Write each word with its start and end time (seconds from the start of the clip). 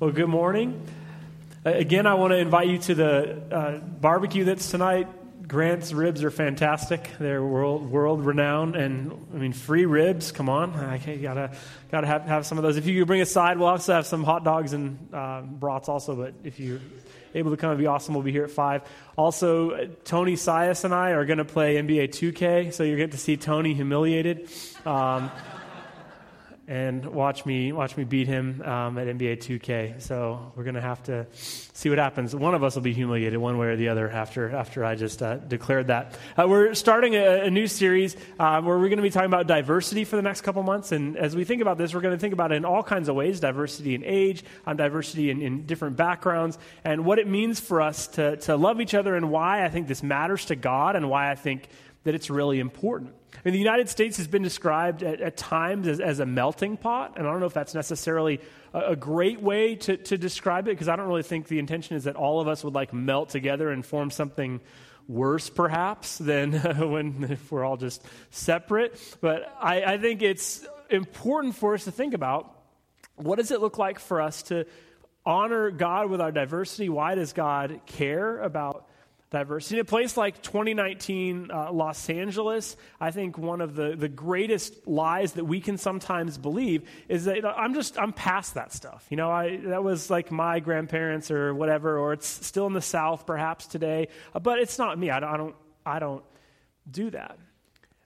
Well, 0.00 0.12
good 0.12 0.30
morning. 0.30 0.80
Uh, 1.66 1.72
again, 1.72 2.06
I 2.06 2.14
want 2.14 2.30
to 2.30 2.38
invite 2.38 2.68
you 2.68 2.78
to 2.78 2.94
the 2.94 3.54
uh, 3.54 3.78
barbecue 3.80 4.44
that's 4.44 4.70
tonight. 4.70 5.08
Grant's 5.46 5.92
ribs 5.92 6.24
are 6.24 6.30
fantastic. 6.30 7.10
They're 7.18 7.44
world 7.44 7.90
world 7.90 8.24
renowned, 8.24 8.76
and 8.76 9.12
I 9.34 9.36
mean 9.36 9.52
free 9.52 9.84
ribs. 9.84 10.32
Come 10.32 10.48
on, 10.48 10.72
I 10.72 10.96
gotta 10.96 11.54
gotta 11.90 12.06
have, 12.06 12.22
have 12.22 12.46
some 12.46 12.56
of 12.56 12.64
those. 12.64 12.78
If 12.78 12.86
you 12.86 13.04
bring 13.04 13.20
a 13.20 13.26
side, 13.26 13.58
we'll 13.58 13.68
also 13.68 13.92
have 13.92 14.06
some 14.06 14.24
hot 14.24 14.42
dogs 14.42 14.72
and 14.72 15.10
uh, 15.12 15.42
brats 15.42 15.90
also. 15.90 16.16
But 16.16 16.32
if 16.44 16.58
you're 16.58 16.80
able 17.34 17.50
to 17.50 17.58
come, 17.58 17.68
it'd 17.68 17.78
be 17.78 17.86
awesome. 17.86 18.14
We'll 18.14 18.24
be 18.24 18.32
here 18.32 18.44
at 18.44 18.50
five. 18.50 18.80
Also, 19.18 19.72
uh, 19.72 19.86
Tony 20.04 20.32
Sias 20.36 20.84
and 20.84 20.94
I 20.94 21.10
are 21.10 21.26
going 21.26 21.40
to 21.40 21.44
play 21.44 21.74
NBA 21.74 22.08
2K, 22.08 22.72
so 22.72 22.84
you're 22.84 22.96
going 22.96 23.10
to 23.10 23.18
see 23.18 23.36
Tony 23.36 23.74
humiliated. 23.74 24.48
Um, 24.86 25.30
and 26.70 27.04
watch 27.04 27.44
me 27.44 27.72
watch 27.72 27.96
me 27.96 28.04
beat 28.04 28.28
him 28.28 28.62
um, 28.62 28.96
at 28.96 29.08
NBA 29.08 29.38
2K. 29.38 30.00
So 30.00 30.52
we're 30.54 30.62
gonna 30.62 30.80
have 30.80 31.02
to 31.04 31.26
see 31.34 31.88
what 31.88 31.98
happens. 31.98 32.34
One 32.34 32.54
of 32.54 32.62
us 32.62 32.76
will 32.76 32.82
be 32.82 32.92
humiliated 32.92 33.40
one 33.40 33.58
way 33.58 33.66
or 33.66 33.76
the 33.76 33.88
other 33.88 34.08
after 34.08 34.54
after 34.54 34.84
I 34.84 34.94
just 34.94 35.20
uh, 35.20 35.38
declared 35.38 35.88
that. 35.88 36.16
Uh, 36.38 36.46
we're 36.46 36.74
starting 36.74 37.16
a, 37.16 37.40
a 37.42 37.50
new 37.50 37.66
series 37.66 38.16
uh, 38.38 38.62
where 38.62 38.78
we're 38.78 38.88
to 38.88 39.02
be 39.02 39.10
talking 39.10 39.26
about 39.26 39.48
diversity 39.48 40.04
for 40.04 40.14
the 40.14 40.22
next 40.22 40.42
couple 40.42 40.62
months. 40.62 40.92
And 40.92 41.16
as 41.16 41.34
we 41.34 41.42
think 41.42 41.60
about 41.60 41.76
this, 41.76 41.92
we're 41.92 42.02
to 42.02 42.16
think 42.16 42.34
about 42.34 42.52
it 42.52 42.54
in 42.54 42.64
all 42.64 42.84
kinds 42.84 43.08
of 43.08 43.16
ways: 43.16 43.40
diversity 43.40 43.96
in 43.96 44.04
age, 44.04 44.44
um, 44.64 44.76
diversity 44.76 45.30
in, 45.30 45.42
in 45.42 45.66
different 45.66 45.96
backgrounds, 45.96 46.56
and 46.84 47.04
what 47.04 47.18
it 47.18 47.26
means 47.26 47.58
for 47.58 47.82
us 47.82 48.06
to 48.08 48.36
to 48.36 48.54
love 48.54 48.80
each 48.80 48.94
other, 48.94 49.16
and 49.16 49.32
why 49.32 49.64
I 49.64 49.70
think 49.70 49.88
this 49.88 50.04
matters 50.04 50.44
to 50.46 50.54
God, 50.54 50.94
and 50.94 51.10
why 51.10 51.32
I 51.32 51.34
think 51.34 51.68
that 52.04 52.14
it's 52.14 52.30
really 52.30 52.60
important. 52.60 53.14
I 53.34 53.38
mean, 53.44 53.52
the 53.52 53.58
United 53.58 53.88
States 53.88 54.16
has 54.16 54.26
been 54.26 54.42
described 54.42 55.02
at, 55.02 55.20
at 55.20 55.36
times 55.36 55.86
as, 55.86 56.00
as, 56.00 56.18
a 56.18 56.26
melting 56.26 56.76
pot, 56.76 57.14
and 57.16 57.26
I 57.26 57.30
don't 57.30 57.40
know 57.40 57.46
if 57.46 57.54
that's 57.54 57.74
necessarily 57.74 58.40
a, 58.72 58.92
a 58.92 58.96
great 58.96 59.40
way 59.40 59.76
to, 59.76 59.96
to 59.96 60.18
describe 60.18 60.66
it, 60.66 60.72
because 60.72 60.88
I 60.88 60.96
don't 60.96 61.06
really 61.06 61.22
think 61.22 61.48
the 61.48 61.58
intention 61.58 61.96
is 61.96 62.04
that 62.04 62.16
all 62.16 62.40
of 62.40 62.48
us 62.48 62.64
would 62.64 62.74
like 62.74 62.92
melt 62.92 63.28
together 63.28 63.70
and 63.70 63.84
form 63.84 64.10
something 64.10 64.60
worse, 65.08 65.50
perhaps, 65.50 66.18
than 66.18 66.52
when 66.90 67.26
if 67.30 67.52
we're 67.52 67.64
all 67.64 67.76
just 67.76 68.04
separate. 68.30 68.98
But 69.20 69.54
I, 69.60 69.82
I 69.82 69.98
think 69.98 70.22
it's 70.22 70.66
important 70.88 71.54
for 71.54 71.74
us 71.74 71.84
to 71.84 71.92
think 71.92 72.14
about 72.14 72.56
what 73.16 73.36
does 73.36 73.50
it 73.50 73.60
look 73.60 73.78
like 73.78 73.98
for 73.98 74.20
us 74.20 74.42
to 74.44 74.66
honor 75.26 75.70
God 75.70 76.10
with 76.10 76.20
our 76.20 76.32
diversity? 76.32 76.88
Why 76.88 77.14
does 77.14 77.32
God 77.32 77.80
care 77.86 78.38
about 78.38 78.86
diversity. 79.30 79.76
In 79.76 79.82
a 79.82 79.84
place 79.84 80.16
like 80.16 80.42
2019 80.42 81.50
uh, 81.50 81.72
Los 81.72 82.10
Angeles, 82.10 82.76
I 83.00 83.12
think 83.12 83.38
one 83.38 83.60
of 83.60 83.76
the, 83.76 83.94
the 83.96 84.08
greatest 84.08 84.86
lies 84.88 85.32
that 85.34 85.44
we 85.44 85.60
can 85.60 85.78
sometimes 85.78 86.36
believe 86.36 86.88
is 87.08 87.26
that 87.26 87.44
I'm 87.46 87.74
just, 87.74 87.98
I'm 87.98 88.12
past 88.12 88.54
that 88.54 88.72
stuff. 88.72 89.06
You 89.08 89.16
know, 89.16 89.30
I, 89.30 89.58
that 89.66 89.84
was 89.84 90.10
like 90.10 90.32
my 90.32 90.58
grandparents 90.58 91.30
or 91.30 91.54
whatever, 91.54 91.98
or 91.98 92.12
it's 92.12 92.26
still 92.26 92.66
in 92.66 92.72
the 92.72 92.82
South 92.82 93.24
perhaps 93.24 93.66
today, 93.66 94.08
uh, 94.34 94.40
but 94.40 94.58
it's 94.58 94.78
not 94.78 94.98
me. 94.98 95.10
I 95.10 95.20
don't, 95.20 95.32
I 95.32 95.36
don't, 95.36 95.54
I 95.86 95.98
don't 96.00 96.24
do 96.90 97.10
that. 97.10 97.38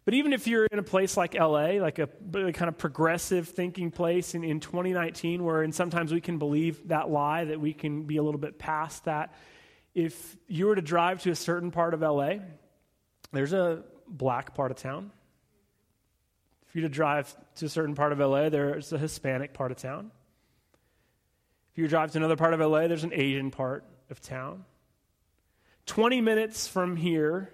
But 0.05 0.13
even 0.13 0.35
if 0.35 0.47
you're 0.47 0.67
in 0.67 0.79
a 0.79 0.83
place 0.83 1.17
like 1.17 1.33
LA, 1.33 1.81
like 1.81 1.99
a, 1.99 2.11
a 2.35 2.53
kind 2.53 2.69
of 2.69 2.77
progressive 2.77 3.49
thinking 3.49 3.91
place 3.91 4.35
in, 4.35 4.45
in 4.45 4.61
2019, 4.61 5.43
where 5.43 5.63
and 5.63 5.75
sometimes 5.75 6.13
we 6.13 6.21
can 6.21 6.37
believe 6.37 6.89
that 6.89 7.09
lie, 7.09 7.45
that 7.45 7.59
we 7.59 7.73
can 7.73 8.03
be 8.03 8.19
a 8.19 8.23
little 8.23 8.41
bit 8.41 8.59
past 8.59 9.07
that, 9.07 9.33
if 9.95 10.37
you 10.49 10.67
were 10.67 10.75
to 10.75 10.83
drive 10.83 11.23
to 11.23 11.31
a 11.31 11.37
certain 11.37 11.71
part 11.71 11.95
of 11.95 12.01
LA, 12.01 12.37
there's 13.33 13.53
a 13.53 13.83
black 14.09 14.55
part 14.55 14.71
of 14.71 14.77
town. 14.77 15.11
If 16.69 16.75
you 16.75 16.83
were 16.83 16.89
to 16.89 16.95
drive 16.95 17.35
to 17.57 17.67
a 17.67 17.69
certain 17.69 17.95
part 17.95 18.13
of 18.13 18.19
LA, 18.19 18.49
there's 18.49 18.93
a 18.93 18.99
Hispanic 18.99 19.53
part 19.53 19.71
of 19.71 19.79
town. 19.79 20.11
If 21.73 21.79
you 21.79 21.89
drive 21.89 22.13
to 22.13 22.19
another 22.19 22.37
part 22.37 22.55
of 22.55 22.61
LA, 22.61 22.89
there's 22.89 23.05
an 23.05 23.13
Asian 23.13 23.51
part 23.51 23.85
of 24.11 24.21
town. 24.21 24.65
20 25.87 26.21
minutes 26.21 26.67
from 26.67 26.97
here, 26.97 27.53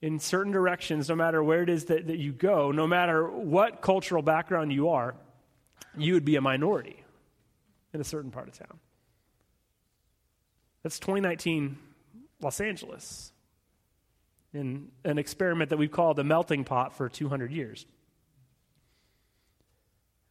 in 0.00 0.18
certain 0.20 0.52
directions, 0.52 1.08
no 1.08 1.16
matter 1.16 1.42
where 1.42 1.62
it 1.62 1.68
is 1.68 1.86
that, 1.86 2.06
that 2.06 2.18
you 2.18 2.32
go, 2.32 2.70
no 2.70 2.86
matter 2.86 3.28
what 3.28 3.80
cultural 3.80 4.22
background 4.22 4.72
you 4.72 4.90
are, 4.90 5.14
you 5.96 6.14
would 6.14 6.24
be 6.24 6.36
a 6.36 6.40
minority 6.40 7.02
in 7.92 8.00
a 8.00 8.04
certain 8.04 8.30
part 8.30 8.48
of 8.48 8.56
town. 8.56 8.78
That's 10.82 10.98
2019 10.98 11.76
Los 12.40 12.60
Angeles 12.60 13.32
in 14.54 14.88
an 15.04 15.18
experiment 15.18 15.70
that 15.70 15.76
we've 15.76 15.90
called 15.90 16.16
the 16.16 16.24
melting 16.24 16.64
pot 16.64 16.96
for 16.96 17.08
200 17.08 17.50
years. 17.50 17.84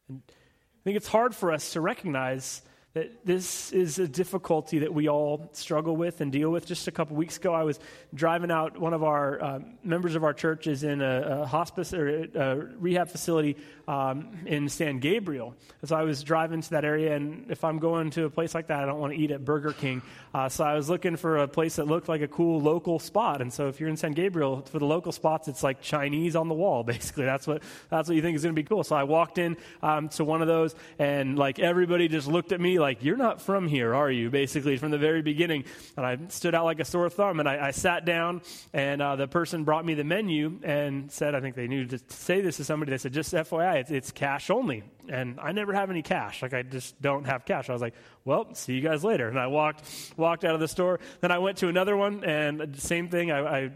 And 0.08 0.22
I 0.28 0.82
think 0.84 0.96
it's 0.96 1.08
hard 1.08 1.34
for 1.34 1.52
us 1.52 1.72
to 1.74 1.80
recognize 1.80 2.62
that 2.98 3.24
this 3.24 3.72
is 3.72 4.00
a 4.00 4.08
difficulty 4.08 4.80
that 4.80 4.92
we 4.92 5.08
all 5.08 5.48
struggle 5.52 5.96
with 5.96 6.20
and 6.20 6.32
deal 6.32 6.50
with. 6.50 6.66
Just 6.66 6.88
a 6.88 6.90
couple 6.90 7.14
weeks 7.14 7.36
ago, 7.36 7.54
I 7.54 7.62
was 7.62 7.78
driving 8.12 8.50
out. 8.50 8.76
One 8.76 8.92
of 8.92 9.04
our 9.04 9.40
uh, 9.40 9.60
members 9.84 10.16
of 10.16 10.24
our 10.24 10.34
church 10.34 10.66
is 10.66 10.82
in 10.82 11.00
a, 11.00 11.42
a 11.42 11.46
hospice 11.46 11.94
or 11.94 12.26
a 12.34 12.56
rehab 12.80 13.08
facility 13.08 13.56
um, 13.86 14.36
in 14.46 14.68
San 14.68 14.98
Gabriel. 14.98 15.54
And 15.80 15.88
so 15.88 15.96
I 15.96 16.02
was 16.02 16.24
driving 16.24 16.60
to 16.60 16.70
that 16.70 16.84
area, 16.84 17.14
and 17.14 17.48
if 17.50 17.62
I'm 17.62 17.78
going 17.78 18.10
to 18.10 18.24
a 18.24 18.30
place 18.30 18.52
like 18.52 18.66
that, 18.66 18.82
I 18.82 18.86
don't 18.86 18.98
want 18.98 19.12
to 19.12 19.18
eat 19.18 19.30
at 19.30 19.44
Burger 19.44 19.72
King. 19.72 20.02
Uh, 20.34 20.48
so 20.48 20.64
I 20.64 20.74
was 20.74 20.90
looking 20.90 21.16
for 21.16 21.38
a 21.38 21.48
place 21.48 21.76
that 21.76 21.86
looked 21.86 22.08
like 22.08 22.20
a 22.20 22.28
cool 22.28 22.60
local 22.60 22.98
spot. 22.98 23.40
And 23.40 23.52
so 23.52 23.68
if 23.68 23.78
you're 23.78 23.88
in 23.88 23.96
San 23.96 24.12
Gabriel, 24.12 24.62
for 24.62 24.80
the 24.80 24.86
local 24.86 25.12
spots, 25.12 25.46
it's 25.46 25.62
like 25.62 25.80
Chinese 25.80 26.34
on 26.34 26.48
the 26.48 26.54
wall, 26.54 26.82
basically. 26.94 27.26
That's 27.26 27.46
what 27.46 27.62
that's 27.90 28.08
what 28.08 28.16
you 28.16 28.22
think 28.22 28.34
is 28.34 28.42
going 28.42 28.56
to 28.56 28.60
be 28.60 28.66
cool. 28.66 28.82
So 28.82 28.96
I 28.96 29.04
walked 29.04 29.38
in 29.38 29.56
um, 29.82 30.08
to 30.10 30.24
one 30.24 30.42
of 30.42 30.48
those, 30.48 30.74
and 30.98 31.38
like 31.38 31.60
everybody 31.60 32.08
just 32.08 32.26
looked 32.26 32.50
at 32.50 32.60
me 32.60 32.80
like 32.80 32.87
like, 32.88 33.04
You're 33.04 33.16
not 33.16 33.42
from 33.42 33.68
here, 33.68 33.94
are 33.94 34.10
you? 34.10 34.30
Basically, 34.30 34.78
from 34.78 34.90
the 34.90 34.98
very 34.98 35.20
beginning. 35.20 35.64
And 35.96 36.06
I 36.06 36.18
stood 36.28 36.54
out 36.54 36.64
like 36.64 36.80
a 36.80 36.84
sore 36.84 37.10
thumb 37.10 37.38
and 37.38 37.48
I, 37.48 37.68
I 37.68 37.70
sat 37.72 38.06
down, 38.06 38.40
and 38.72 39.02
uh, 39.02 39.16
the 39.16 39.28
person 39.28 39.64
brought 39.64 39.84
me 39.84 39.92
the 39.92 40.04
menu 40.04 40.58
and 40.62 41.12
said, 41.12 41.34
I 41.34 41.40
think 41.40 41.54
they 41.54 41.68
knew 41.68 41.84
to 41.86 42.00
say 42.08 42.40
this 42.40 42.56
to 42.56 42.64
somebody. 42.64 42.90
They 42.90 42.98
said, 42.98 43.12
Just 43.12 43.34
FYI, 43.34 43.80
it's, 43.80 43.90
it's 43.90 44.10
cash 44.10 44.48
only. 44.48 44.84
And 45.08 45.38
I 45.40 45.52
never 45.52 45.72
have 45.72 45.90
any 45.90 46.02
cash. 46.02 46.42
Like, 46.42 46.54
I 46.54 46.62
just 46.62 47.00
don't 47.00 47.24
have 47.24 47.44
cash. 47.44 47.68
I 47.68 47.72
was 47.74 47.82
like, 47.82 47.94
Well, 48.24 48.54
see 48.54 48.72
you 48.72 48.80
guys 48.80 49.04
later. 49.04 49.28
And 49.28 49.38
I 49.38 49.48
walked, 49.48 49.84
walked 50.16 50.44
out 50.44 50.54
of 50.54 50.60
the 50.60 50.68
store. 50.68 50.98
Then 51.20 51.30
I 51.30 51.38
went 51.38 51.58
to 51.58 51.68
another 51.68 51.96
one, 51.96 52.24
and 52.24 52.60
the 52.60 52.80
same 52.80 53.08
thing. 53.08 53.30
I, 53.30 53.64
I 53.64 53.70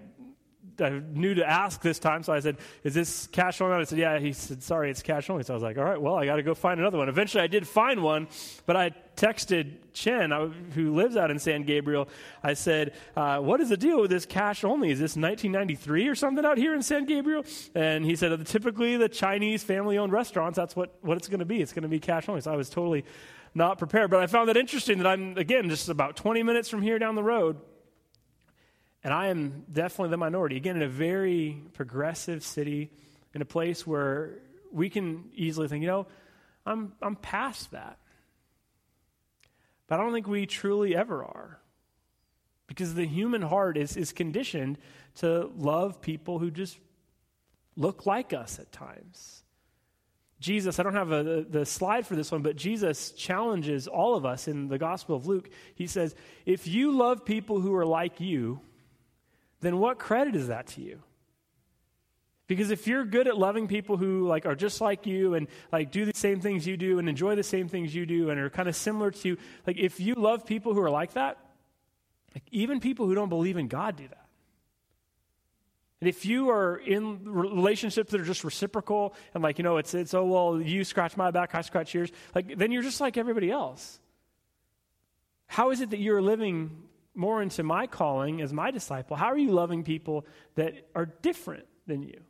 I 0.81 0.91
knew 0.91 1.35
to 1.35 1.49
ask 1.49 1.81
this 1.81 1.99
time, 1.99 2.23
so 2.23 2.33
I 2.33 2.41
said, 2.41 2.57
"Is 2.85 2.95
this 2.95 3.27
cash 3.29 3.61
only?" 3.61 3.77
I 3.77 3.85
said, 3.85 3.99
"Yeah." 3.99 4.19
He 4.19 4.33
said, 4.33 4.63
"Sorry, 4.63 4.91
it's 4.91 5.03
cash 5.03 5.29
only." 5.31 5.43
So 5.43 5.55
I 5.55 5.57
was 5.57 5.63
like, 5.63 5.79
"All 5.79 5.85
right, 5.85 6.01
well, 6.01 6.15
I 6.15 6.27
got 6.27 6.37
to 6.37 6.43
go 6.43 6.55
find 6.55 6.81
another 6.81 6.99
one." 6.99 7.09
Eventually, 7.09 7.43
I 7.43 7.47
did 7.47 7.67
find 7.67 8.03
one, 8.03 8.29
but 8.67 8.77
I 8.77 8.91
texted 9.17 9.77
Chen, 9.93 10.31
who 10.75 10.95
lives 10.95 11.17
out 11.17 11.31
in 11.31 11.39
San 11.39 11.65
Gabriel. 11.65 12.09
I 12.43 12.55
said, 12.55 12.95
uh, 13.17 13.39
"What 13.39 13.61
is 13.61 13.69
the 13.69 13.77
deal 13.77 14.01
with 14.01 14.11
this 14.11 14.27
cash 14.27 14.65
only? 14.65 14.91
Is 14.91 14.99
this 14.99 15.17
1993 15.17 16.09
or 16.09 16.15
something 16.15 16.45
out 16.45 16.59
here 16.59 16.75
in 16.75 16.83
San 16.83 17.05
Gabriel?" 17.05 17.45
And 17.75 18.05
he 18.05 18.17
said, 18.17 18.47
"Typically, 18.47 18.97
the 18.97 19.09
Chinese 19.09 19.63
family-owned 19.65 20.13
restaurants, 20.13 20.57
that's 20.57 20.77
what 20.77 20.95
what 21.03 21.17
it's 21.17 21.29
going 21.29 21.41
to 21.41 21.47
be. 21.47 21.61
It's 21.61 21.73
going 21.73 21.83
to 21.83 21.89
be 21.89 22.01
cash 22.01 22.29
only." 22.29 22.41
So 22.41 22.53
I 22.53 22.57
was 22.57 22.71
totally 22.71 23.05
not 23.55 23.79
prepared, 23.79 24.11
but 24.11 24.21
I 24.21 24.27
found 24.27 24.49
that 24.49 24.57
interesting 24.57 24.99
that 24.99 25.07
I'm 25.07 25.37
again 25.37 25.69
just 25.69 25.89
about 25.89 26.17
20 26.17 26.43
minutes 26.43 26.69
from 26.69 26.83
here 26.83 26.99
down 26.99 27.15
the 27.15 27.23
road 27.23 27.61
and 29.05 29.13
I 29.13 29.29
am 29.29 29.65
definitely 29.73 30.11
the 30.11 30.17
minority. 30.17 30.57
Again, 30.57 30.77
in 30.77 30.83
a 30.83 30.89
very 30.89 31.61
progressive 31.73 32.45
city, 32.45 32.91
in 33.35 33.43
a 33.43 33.45
place 33.45 33.87
where 33.87 34.39
we 34.71 34.89
can 34.89 35.31
easily 35.35 35.69
think, 35.69 35.83
you 35.83 35.89
know, 35.89 36.07
I'm, 36.65 36.93
I'm 37.03 37.17
past 37.17 37.73
that. 37.73 37.99
But 39.89 39.99
I 39.99 40.03
don't 40.03 40.13
think 40.13 40.29
we 40.29 40.47
truly 40.47 40.95
ever 40.95 41.25
are. 41.25 41.59
Because 42.67 42.95
the 42.95 43.07
human 43.07 43.43
heart 43.43 43.77
is, 43.77 43.97
is 43.97 44.13
conditioned 44.13 44.79
to 45.17 45.51
love 45.57 46.01
people 46.01 46.39
who 46.39 46.51
just 46.51 46.79
look 47.77 48.07
like 48.07 48.33
us 48.33 48.59
at 48.59 48.73
times. 48.73 49.43
Jesus, 50.41 50.79
I 50.79 50.83
don't 50.83 50.95
have 50.95 51.13
a, 51.13 51.23
the, 51.23 51.47
the 51.49 51.67
slide 51.67 52.07
for 52.07 52.17
this 52.17 52.33
one, 52.33 52.43
but 52.43 52.57
Jesus 52.57 53.13
challenges 53.13 53.87
all 53.87 54.17
of 54.17 54.25
us 54.25 54.49
in 54.49 54.69
the 54.69 54.79
Gospel 54.79 55.17
of 55.17 55.27
Luke. 55.27 55.51
He 55.75 55.87
says, 55.87 56.15
If 56.47 56.67
you 56.67 56.93
love 56.93 57.25
people 57.25 57.61
who 57.61 57.75
are 57.75 57.87
like 57.87 58.21
you, 58.21 58.61
then 59.63 59.79
what 59.79 59.99
credit 59.99 60.37
is 60.37 60.49
that 60.49 60.67
to 60.69 60.83
you? 60.83 61.03
Because 62.49 62.71
if 62.71 62.87
you're 62.87 63.05
good 63.05 63.29
at 63.29 63.39
loving 63.39 63.67
people 63.67 63.97
who 63.97 64.27
like 64.27 64.45
are 64.45 64.55
just 64.55 64.81
like 64.81 65.07
you 65.07 65.35
and 65.35 65.49
like 65.73 65.91
do 65.91 66.05
the 66.05 66.13
same 66.15 66.41
things 66.41 66.67
you 66.67 66.77
do 66.77 66.99
and 66.99 67.09
enjoy 67.09 67.35
the 67.35 67.43
same 67.43 67.69
things 67.69 67.95
you 67.95 68.05
do 68.05 68.29
and 68.29 68.39
are 68.39 68.51
kind 68.51 68.69
of 68.69 68.77
similar 68.77 69.11
to 69.11 69.29
you, 69.29 69.37
like 69.67 69.79
if 69.79 70.01
you 70.01 70.15
love 70.15 70.45
people 70.45 70.75
who 70.75 70.83
are 70.83 70.91
like 70.91 71.15
that, 71.15 71.39
like 72.35 72.43
even 72.51 72.81
people 72.81 73.07
who 73.07 73.15
don't 73.15 73.31
believe 73.31 73.57
in 73.57 73.69
God 73.69 73.97
do 73.97 74.07
that. 74.07 74.27
And 76.01 76.09
if 76.09 76.27
you 76.27 76.51
are 76.51 76.77
in 76.77 77.21
relationships 77.25 78.11
that 78.11 78.21
are 78.21 78.25
just 78.25 78.43
reciprocal 78.43 79.15
and 79.35 79.43
like, 79.43 79.57
you 79.59 79.65
know, 79.65 79.77
it's 79.77 79.95
it's 79.95 80.13
oh 80.13 80.25
well, 80.25 80.61
you 80.61 80.83
scratch 80.83 81.17
my 81.17 81.31
back, 81.31 81.55
I 81.55 81.61
scratch 81.61 81.95
yours, 81.95 82.11
like 82.35 82.59
then 82.59 82.73
you're 82.73 82.83
just 82.83 83.01
like 83.01 83.17
everybody 83.17 83.51
else. 83.51 84.01
How 85.47 85.71
is 85.71 85.81
it 85.81 85.91
that 85.91 86.01
you're 86.01 86.21
living 86.21 86.83
more 87.15 87.43
into 87.43 87.63
my 87.63 87.87
calling 87.87 88.41
as 88.41 88.53
my 88.53 88.71
disciple, 88.71 89.17
how 89.17 89.27
are 89.27 89.39
you 89.39 89.53
loving 89.53 89.85
people 89.85 90.27
that 90.55 90.89
are 90.95 91.07
different 91.07 91.67
than 91.87 92.03
you? 92.03 92.21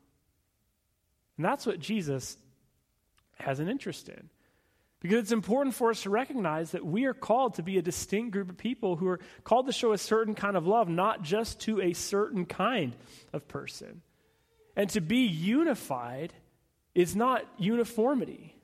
And 1.36 1.44
that's 1.44 1.66
what 1.66 1.78
Jesus 1.78 2.36
has 3.38 3.60
an 3.60 3.68
interest 3.68 4.08
in. 4.08 4.28
Because 5.00 5.18
it's 5.18 5.32
important 5.32 5.74
for 5.74 5.90
us 5.90 6.02
to 6.02 6.10
recognize 6.10 6.70
that 6.72 6.86
we 6.86 7.06
are 7.06 7.14
called 7.14 7.54
to 7.54 7.62
be 7.62 7.76
a 7.76 7.82
distinct 7.82 8.30
group 8.30 8.48
of 8.48 8.56
people 8.56 8.94
who 8.94 9.08
are 9.08 9.18
called 9.42 9.66
to 9.66 9.72
show 9.72 9.92
a 9.92 9.98
certain 9.98 10.34
kind 10.34 10.56
of 10.56 10.66
love, 10.66 10.88
not 10.88 11.22
just 11.22 11.60
to 11.62 11.80
a 11.80 11.92
certain 11.92 12.46
kind 12.46 12.94
of 13.32 13.48
person. 13.48 14.02
And 14.76 14.88
to 14.90 15.00
be 15.00 15.26
unified 15.26 16.32
is 16.94 17.16
not 17.16 17.44
uniformity. 17.58 18.54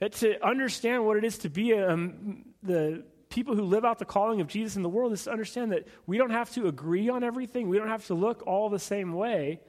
That 0.00 0.12
to 0.14 0.44
understand 0.46 1.06
what 1.06 1.16
it 1.16 1.24
is 1.24 1.38
to 1.38 1.48
be 1.48 1.72
a, 1.72 1.90
um, 1.90 2.44
the 2.62 3.02
people 3.36 3.54
who 3.54 3.64
live 3.64 3.84
out 3.84 3.98
the 3.98 4.06
calling 4.06 4.40
of 4.40 4.48
Jesus 4.48 4.76
in 4.76 4.82
the 4.82 4.88
world 4.88 5.12
is 5.12 5.24
to 5.24 5.30
understand 5.30 5.72
that 5.72 5.86
we 6.06 6.16
don't 6.16 6.30
have 6.30 6.50
to 6.54 6.68
agree 6.68 7.10
on 7.10 7.22
everything, 7.22 7.68
we 7.68 7.76
don't 7.76 7.90
have 7.90 8.06
to 8.06 8.14
look 8.14 8.42
all 8.46 8.70
the 8.70 8.78
same 8.78 9.12
way, 9.12 9.60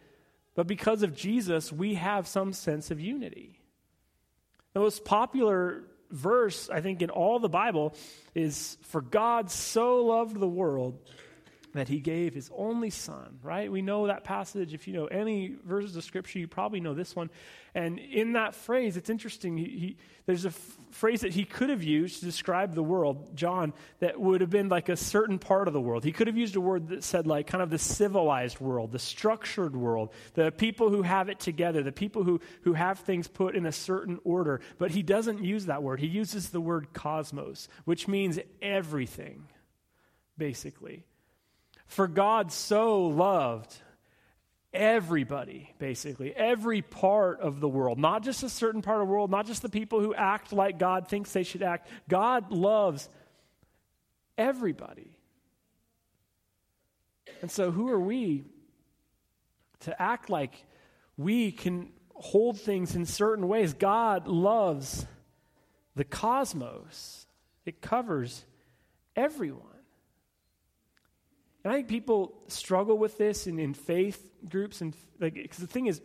but 0.56 0.68
because 0.68 1.04
of 1.04 1.14
Jesus, 1.14 1.70
we 1.70 1.96
have 1.96 2.28
some 2.28 2.54
sense 2.54 2.92
of 2.92 3.02
unity. 3.02 3.60
The 4.74 4.80
most 4.80 5.04
popular 5.04 5.84
verse, 6.10 6.70
I 6.70 6.80
think, 6.80 7.02
in 7.02 7.10
all 7.10 7.40
the 7.40 7.50
Bible 7.50 7.94
is 8.34 8.78
For 8.84 9.02
God 9.02 9.52
so 9.52 10.06
loved 10.06 10.40
the 10.40 10.48
world 10.48 10.98
that 11.78 11.88
he 11.88 12.00
gave 12.00 12.34
his 12.34 12.52
only 12.56 12.90
son, 12.90 13.40
right? 13.42 13.72
We 13.72 13.82
know 13.82 14.08
that 14.08 14.24
passage. 14.24 14.74
If 14.74 14.88
you 14.88 14.94
know 14.94 15.06
any 15.06 15.56
verses 15.66 15.96
of 15.96 16.04
scripture, 16.04 16.40
you 16.40 16.48
probably 16.48 16.80
know 16.80 16.94
this 16.94 17.16
one. 17.16 17.30
And 17.74 18.00
in 18.00 18.34
that 18.34 18.56
phrase, 18.56 18.98
it's 18.98 19.10
interesting. 19.10 19.58
He, 19.58 19.66
he, 19.66 19.98
there's 20.26 20.46
a 20.46 20.50
f- 20.50 20.78
phrase 20.92 21.22
that 21.22 21.34
he 21.34 21.46
could 21.46 21.70
have 21.70 21.84
used 21.84 22.20
to 22.20 22.26
describe 22.26 22.74
the 22.74 22.84
world, 22.84 23.36
John, 23.36 23.74
that 24.00 24.20
would 24.20 24.42
have 24.42 24.50
been 24.50 24.68
like 24.68 24.90
a 24.90 24.98
certain 24.98 25.38
part 25.38 25.68
of 25.68 25.74
the 25.74 25.82
world. 25.82 26.04
He 26.04 26.12
could 26.12 26.28
have 26.28 26.38
used 26.38 26.56
a 26.56 26.62
word 26.62 26.88
that 26.90 27.04
said, 27.04 27.28
like, 27.28 27.48
kind 27.48 27.62
of 27.62 27.70
the 27.70 27.78
civilized 27.78 28.60
world, 28.60 28.92
the 28.92 29.00
structured 29.00 29.76
world, 29.76 30.12
the 30.34 30.52
people 30.52 30.90
who 30.90 31.04
have 31.04 31.30
it 31.30 31.40
together, 31.40 31.84
the 31.84 31.92
people 31.92 32.24
who, 32.24 32.42
who 32.64 32.74
have 32.74 33.00
things 33.00 33.28
put 33.28 33.56
in 33.56 33.66
a 33.66 33.72
certain 33.72 34.20
order. 34.24 34.60
But 34.80 34.92
he 34.92 35.04
doesn't 35.04 35.44
use 35.44 35.68
that 35.68 35.84
word. 35.84 36.00
He 36.00 36.08
uses 36.08 36.50
the 36.50 36.62
word 36.62 36.94
cosmos, 36.94 37.70
which 37.86 38.08
means 38.08 38.40
everything, 38.62 39.48
basically. 40.38 41.06
For 41.88 42.08
God 42.08 42.52
so 42.52 43.06
loved 43.08 43.76
everybody, 44.74 45.74
basically, 45.80 46.36
every 46.36 46.82
part 46.82 47.40
of 47.40 47.60
the 47.60 47.68
world, 47.68 47.98
not 47.98 48.24
just 48.24 48.44
a 48.44 48.50
certain 48.50 48.82
part 48.82 49.02
of 49.02 49.08
the 49.08 49.14
world, 49.14 49.32
not 49.32 49.48
just 49.48 49.62
the 49.62 49.70
people 49.70 50.00
who 50.00 50.14
act 50.14 50.54
like 50.54 50.78
God 50.78 51.08
thinks 51.08 51.32
they 51.32 51.44
should 51.44 51.64
act. 51.64 51.88
God 52.08 52.52
loves 52.52 53.10
everybody. 54.38 55.12
And 57.42 57.50
so, 57.50 57.72
who 57.72 57.90
are 57.90 58.00
we 58.00 58.44
to 59.82 60.02
act 60.02 60.30
like 60.30 60.54
we 61.18 61.52
can 61.52 61.90
hold 62.14 62.60
things 62.60 62.96
in 62.96 63.06
certain 63.06 63.48
ways? 63.48 63.74
God 63.74 64.28
loves 64.28 65.06
the 65.96 66.04
cosmos, 66.04 67.26
it 67.66 67.82
covers 67.82 68.46
everyone. 69.16 69.77
And 71.68 71.74
I 71.74 71.80
think 71.80 71.90
people 71.90 72.34
struggle 72.48 72.98
with 72.98 73.18
this 73.18 73.46
in, 73.46 73.60
in 73.60 73.74
faith 73.74 74.32
groups. 74.50 74.80
And 74.80 74.96
like, 75.20 75.36
cause 75.50 75.58
the 75.58 75.68
thing 75.68 75.88
is, 75.88 76.00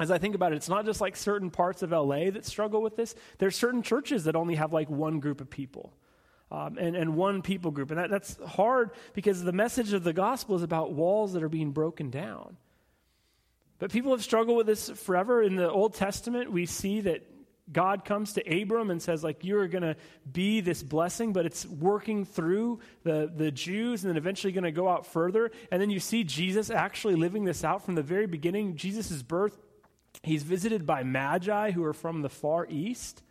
as 0.00 0.10
I 0.10 0.16
think 0.16 0.34
about 0.34 0.52
it, 0.52 0.56
it's 0.56 0.70
not 0.70 0.86
just 0.86 1.02
like 1.02 1.16
certain 1.16 1.50
parts 1.50 1.82
of 1.82 1.90
LA 1.90 2.30
that 2.30 2.46
struggle 2.46 2.80
with 2.80 2.96
this. 2.96 3.14
There's 3.36 3.54
certain 3.56 3.82
churches 3.82 4.24
that 4.24 4.34
only 4.34 4.54
have 4.54 4.72
like 4.72 4.88
one 4.88 5.20
group 5.20 5.42
of 5.42 5.50
people. 5.50 5.92
Um, 6.50 6.78
and, 6.78 6.96
and 6.96 7.14
one 7.14 7.42
people 7.42 7.72
group. 7.72 7.90
And 7.90 7.98
that, 7.98 8.08
that's 8.08 8.38
hard 8.46 8.92
because 9.12 9.44
the 9.44 9.52
message 9.52 9.92
of 9.92 10.02
the 10.02 10.14
gospel 10.14 10.56
is 10.56 10.62
about 10.62 10.94
walls 10.94 11.34
that 11.34 11.42
are 11.42 11.50
being 11.50 11.72
broken 11.72 12.08
down. 12.08 12.56
But 13.78 13.92
people 13.92 14.12
have 14.12 14.24
struggled 14.24 14.56
with 14.56 14.66
this 14.66 14.88
forever. 14.88 15.42
In 15.42 15.56
the 15.56 15.70
Old 15.70 15.92
Testament, 15.92 16.50
we 16.50 16.64
see 16.64 17.02
that 17.02 17.22
God 17.72 18.04
comes 18.04 18.34
to 18.34 18.62
Abram 18.62 18.90
and 18.90 19.02
says, 19.02 19.24
like, 19.24 19.42
you're 19.42 19.66
going 19.66 19.82
to 19.82 19.96
be 20.30 20.60
this 20.60 20.82
blessing, 20.82 21.32
but 21.32 21.46
it's 21.46 21.66
working 21.66 22.24
through 22.24 22.80
the, 23.02 23.30
the 23.34 23.50
Jews 23.50 24.04
and 24.04 24.10
then 24.10 24.16
eventually 24.16 24.52
going 24.52 24.64
to 24.64 24.70
go 24.70 24.88
out 24.88 25.06
further. 25.06 25.50
And 25.70 25.82
then 25.82 25.90
you 25.90 25.98
see 25.98 26.22
Jesus 26.22 26.70
actually 26.70 27.16
living 27.16 27.44
this 27.44 27.64
out 27.64 27.84
from 27.84 27.96
the 27.96 28.02
very 28.02 28.26
beginning. 28.26 28.76
Jesus' 28.76 29.20
birth, 29.22 29.58
he's 30.22 30.44
visited 30.44 30.86
by 30.86 31.02
magi 31.02 31.72
who 31.72 31.82
are 31.84 31.92
from 31.92 32.22
the 32.22 32.28
far 32.28 32.66
east, 32.70 33.22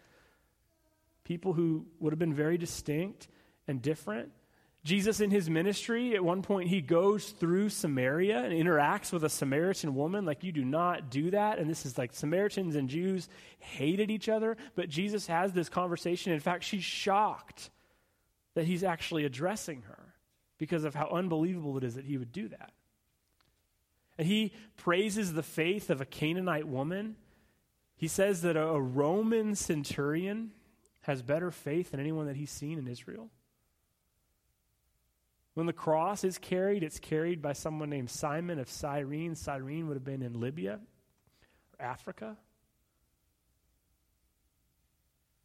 people 1.24 1.54
who 1.54 1.86
would 2.00 2.12
have 2.12 2.20
been 2.20 2.34
very 2.34 2.58
distinct 2.58 3.30
and 3.68 3.82
different. 3.82 4.32
Jesus, 4.86 5.20
in 5.20 5.32
his 5.32 5.50
ministry, 5.50 6.14
at 6.14 6.24
one 6.24 6.44
point, 6.44 6.70
he 6.70 6.80
goes 6.80 7.32
through 7.32 7.70
Samaria 7.70 8.44
and 8.44 8.54
interacts 8.54 9.12
with 9.12 9.24
a 9.24 9.30
Samaritan 9.30 9.96
woman. 9.96 10.26
Like, 10.26 10.44
you 10.44 10.52
do 10.52 10.64
not 10.64 11.10
do 11.10 11.32
that. 11.32 11.58
And 11.58 11.68
this 11.68 11.88
is 11.88 11.98
like 11.98 12.14
Samaritans 12.14 12.76
and 12.76 12.88
Jews 12.88 13.28
hated 13.58 14.12
each 14.12 14.30
other. 14.30 14.56
But 14.76 14.88
Jesus 14.88 15.26
has 15.26 15.54
this 15.54 15.70
conversation. 15.70 16.34
In 16.34 16.40
fact, 16.40 16.64
she's 16.64 16.84
shocked 16.84 17.72
that 18.54 18.68
he's 18.68 18.84
actually 18.84 19.26
addressing 19.26 19.82
her 19.88 20.14
because 20.60 20.84
of 20.84 20.94
how 20.94 21.08
unbelievable 21.08 21.80
it 21.80 21.84
is 21.84 21.96
that 21.96 22.06
he 22.06 22.20
would 22.20 22.32
do 22.32 22.48
that. 22.50 22.72
And 24.20 24.28
he 24.28 24.54
praises 24.78 25.34
the 25.34 25.44
faith 25.44 25.90
of 25.90 26.00
a 26.00 26.06
Canaanite 26.06 26.68
woman. 26.68 27.16
He 27.98 28.08
says 28.08 28.44
that 28.44 28.56
a 28.56 28.80
Roman 28.80 29.56
centurion 29.56 30.52
has 31.02 31.24
better 31.24 31.50
faith 31.50 31.90
than 31.90 32.00
anyone 32.00 32.28
that 32.28 32.36
he's 32.36 32.52
seen 32.52 32.78
in 32.78 32.88
Israel. 32.88 33.32
When 35.56 35.66
the 35.66 35.74
cross 35.74 36.24
is 36.26 36.38
carried, 36.38 36.84
it's 36.84 37.00
carried 37.00 37.42
by 37.42 37.54
someone 37.54 37.90
named 37.90 38.10
Simon 38.10 38.60
of 38.60 38.70
Cyrene. 38.70 39.36
Cyrene 39.36 39.88
would 39.88 39.96
have 39.96 40.04
been 40.04 40.22
in 40.22 40.40
Libya 40.40 40.80
or 41.80 41.86
Africa. 41.86 42.38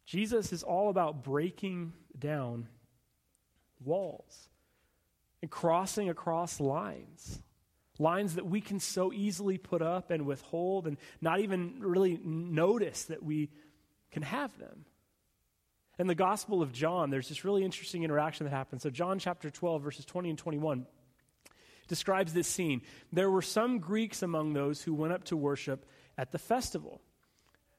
Jesus 0.05 0.51
is 0.51 0.63
all 0.63 0.89
about 0.89 1.23
breaking 1.23 1.93
down 2.19 2.67
walls 3.83 4.49
and 5.41 5.49
crossing 5.49 6.09
across 6.09 6.59
lines. 6.59 7.41
Lines 7.97 8.35
that 8.35 8.45
we 8.45 8.59
can 8.59 8.81
so 8.81 9.13
easily 9.13 9.57
put 9.57 9.81
up 9.81 10.11
and 10.11 10.25
withhold 10.25 10.87
and 10.87 10.97
not 11.21 11.39
even 11.39 11.75
really 11.79 12.19
notice 12.21 13.05
that 13.05 13.23
we 13.23 13.49
can 14.11 14.23
have 14.23 14.57
them. 14.57 14.83
In 15.99 16.07
the 16.07 16.15
Gospel 16.15 16.61
of 16.61 16.71
John, 16.71 17.09
there's 17.09 17.29
this 17.29 17.43
really 17.43 17.63
interesting 17.63 18.03
interaction 18.03 18.45
that 18.45 18.51
happens. 18.51 18.83
So, 18.83 18.89
John 18.89 19.19
chapter 19.19 19.49
12, 19.49 19.81
verses 19.81 20.05
20 20.05 20.29
and 20.29 20.37
21 20.37 20.85
describes 21.87 22.33
this 22.33 22.47
scene. 22.47 22.81
There 23.11 23.29
were 23.29 23.41
some 23.41 23.79
Greeks 23.79 24.23
among 24.23 24.53
those 24.53 24.81
who 24.81 24.93
went 24.93 25.13
up 25.13 25.25
to 25.25 25.37
worship 25.37 25.85
at 26.17 26.31
the 26.31 26.39
festival. 26.39 27.01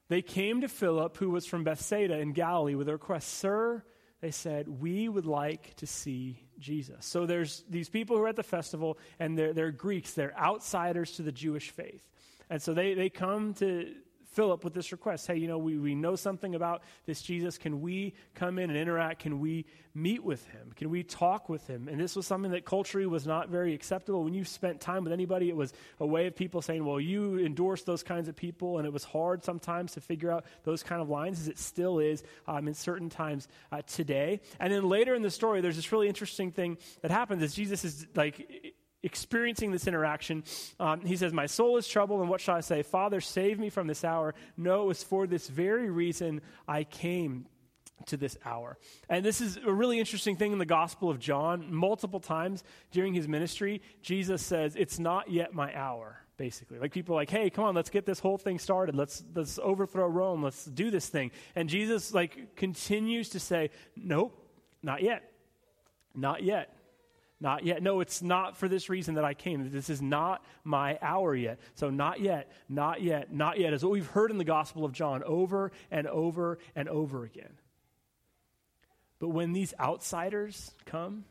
They 0.07 0.21
came 0.21 0.61
to 0.61 0.67
Philip, 0.67 1.17
who 1.17 1.31
was 1.31 1.45
from 1.45 1.63
Bethsaida 1.63 2.19
in 2.19 2.33
Galilee, 2.33 2.75
with 2.75 2.87
a 2.87 2.93
request 2.93 3.29
Sir, 3.29 3.83
they 4.23 4.31
said, 4.31 4.69
we 4.69 5.09
would 5.09 5.25
like 5.25 5.75
to 5.75 5.85
see 5.85 6.39
Jesus. 6.57 7.05
So 7.05 7.25
there's 7.25 7.65
these 7.69 7.89
people 7.89 8.15
who 8.15 8.23
are 8.23 8.29
at 8.29 8.37
the 8.37 8.43
festival, 8.43 8.97
and 9.19 9.37
they're, 9.37 9.51
they're 9.51 9.71
Greeks. 9.71 10.13
They're 10.13 10.33
outsiders 10.37 11.11
to 11.13 11.23
the 11.23 11.31
Jewish 11.33 11.71
faith. 11.71 12.07
And 12.49 12.61
so 12.61 12.73
they, 12.73 12.93
they 12.93 13.09
come 13.09 13.53
to 13.55 13.93
Philip 14.33 14.63
with 14.63 14.73
this 14.73 14.91
request 14.91 15.27
Hey, 15.27 15.37
you 15.37 15.47
know, 15.47 15.57
we, 15.57 15.77
we 15.77 15.95
know 15.95 16.15
something 16.15 16.55
about 16.55 16.83
this 17.05 17.21
Jesus. 17.21 17.57
Can 17.57 17.81
we 17.81 18.13
come 18.35 18.59
in 18.59 18.69
and 18.69 18.77
interact? 18.77 19.21
Can 19.21 19.39
we 19.39 19.65
meet 19.95 20.23
with 20.23 20.45
him? 20.47 20.71
Can 20.75 20.89
we 20.89 21.03
talk 21.03 21.49
with 21.49 21.67
him? 21.67 21.87
And 21.87 21.99
this 21.99 22.15
was 22.15 22.25
something 22.25 22.51
that 22.51 22.65
culturally 22.65 23.05
was 23.05 23.27
not 23.27 23.49
very 23.49 23.73
acceptable. 23.73 24.23
When 24.23 24.33
you 24.33 24.43
spent 24.43 24.81
time 24.81 25.03
with 25.03 25.13
anybody, 25.13 25.49
it 25.49 25.55
was 25.55 25.71
a 25.99 26.05
way 26.05 26.27
of 26.27 26.35
people 26.35 26.61
saying, 26.61 26.83
Well, 26.83 26.99
you 26.99 27.39
endorse 27.39 27.83
those 27.83 28.03
kinds 28.03 28.27
of 28.27 28.35
people. 28.35 28.77
And 28.77 28.87
it 28.87 28.93
was 28.93 29.03
hard 29.03 29.43
sometimes 29.43 29.93
to 29.93 30.01
figure 30.01 30.31
out 30.31 30.45
those 30.63 30.83
kind 30.83 31.01
of 31.01 31.09
lines, 31.09 31.39
as 31.39 31.47
it 31.47 31.59
still 31.59 31.99
is 31.99 32.23
um, 32.47 32.67
in 32.67 32.73
certain 32.73 33.09
times 33.09 33.47
uh, 33.71 33.81
today. 33.85 34.41
And 34.59 34.73
then 34.73 34.89
later 34.89 35.13
in 35.15 35.21
the 35.21 35.31
story, 35.31 35.61
there's 35.61 35.75
this 35.75 35.91
really 35.91 36.07
interesting 36.07 36.51
thing 36.51 36.77
that 37.01 37.11
happens 37.11 37.43
as 37.43 37.53
Jesus 37.53 37.85
is 37.85 38.07
like, 38.15 38.73
experiencing 39.03 39.71
this 39.71 39.85
interaction, 39.87 40.43
um, 40.79 41.01
he 41.01 41.15
says, 41.15 41.33
My 41.33 41.45
soul 41.45 41.77
is 41.77 41.87
troubled, 41.87 42.21
and 42.21 42.29
what 42.29 42.41
shall 42.41 42.55
I 42.55 42.61
say? 42.61 42.81
Father, 42.81 43.21
save 43.21 43.59
me 43.59 43.69
from 43.69 43.87
this 43.87 44.03
hour. 44.03 44.33
No, 44.57 44.83
it 44.83 44.85
was 44.85 45.03
for 45.03 45.27
this 45.27 45.47
very 45.47 45.89
reason 45.89 46.41
I 46.67 46.85
came 46.85 47.45
to 48.07 48.17
this 48.17 48.37
hour. 48.45 48.77
And 49.09 49.23
this 49.23 49.41
is 49.41 49.57
a 49.57 49.71
really 49.71 49.99
interesting 49.99 50.35
thing 50.35 50.51
in 50.51 50.57
the 50.57 50.65
Gospel 50.65 51.09
of 51.09 51.19
John. 51.19 51.73
Multiple 51.73 52.19
times 52.19 52.63
during 52.91 53.13
his 53.13 53.27
ministry, 53.27 53.81
Jesus 54.01 54.41
says, 54.41 54.75
It's 54.75 54.99
not 54.99 55.29
yet 55.29 55.53
my 55.53 55.75
hour. 55.75 56.19
Basically, 56.35 56.79
like 56.79 56.91
people 56.91 57.15
are 57.15 57.19
like, 57.19 57.29
hey, 57.29 57.51
come 57.51 57.63
on, 57.63 57.75
let's 57.75 57.91
get 57.91 58.07
this 58.07 58.19
whole 58.19 58.39
thing 58.39 58.57
started. 58.57 58.95
Let's 58.95 59.23
let's 59.35 59.59
overthrow 59.59 60.07
Rome. 60.07 60.41
Let's 60.41 60.65
do 60.65 60.89
this 60.89 61.07
thing. 61.07 61.29
And 61.55 61.69
Jesus 61.69 62.11
like 62.11 62.55
continues 62.55 63.29
to 63.29 63.39
say, 63.39 63.69
nope, 63.95 64.35
not 64.81 65.03
yet, 65.03 65.31
not 66.15 66.41
yet. 66.41 66.75
Not 67.43 67.65
yet. 67.65 67.83
No, 67.83 67.99
it's 67.99 68.21
not 68.21 68.55
for 68.55 68.69
this 68.69 68.87
reason 68.87 69.15
that 69.15 69.25
I 69.25 69.33
came. 69.33 69.69
This 69.69 69.89
is 69.89 70.01
not 70.01 70.45
my 70.63 70.97
hour 71.01 71.35
yet. 71.35 71.59
So, 71.75 71.89
not 71.89 72.21
yet, 72.21 72.49
not 72.69 73.01
yet, 73.01 73.33
not 73.33 73.59
yet 73.59 73.73
is 73.73 73.83
what 73.83 73.91
we've 73.91 74.07
heard 74.07 74.31
in 74.31 74.37
the 74.37 74.45
Gospel 74.45 74.85
of 74.85 74.93
John 74.93 75.23
over 75.23 75.73
and 75.91 76.07
over 76.07 76.57
and 76.73 76.87
over 76.87 77.25
again. 77.25 77.51
But 79.19 79.27
when 79.29 79.51
these 79.51 79.73
outsiders 79.77 80.71
come 80.85 81.25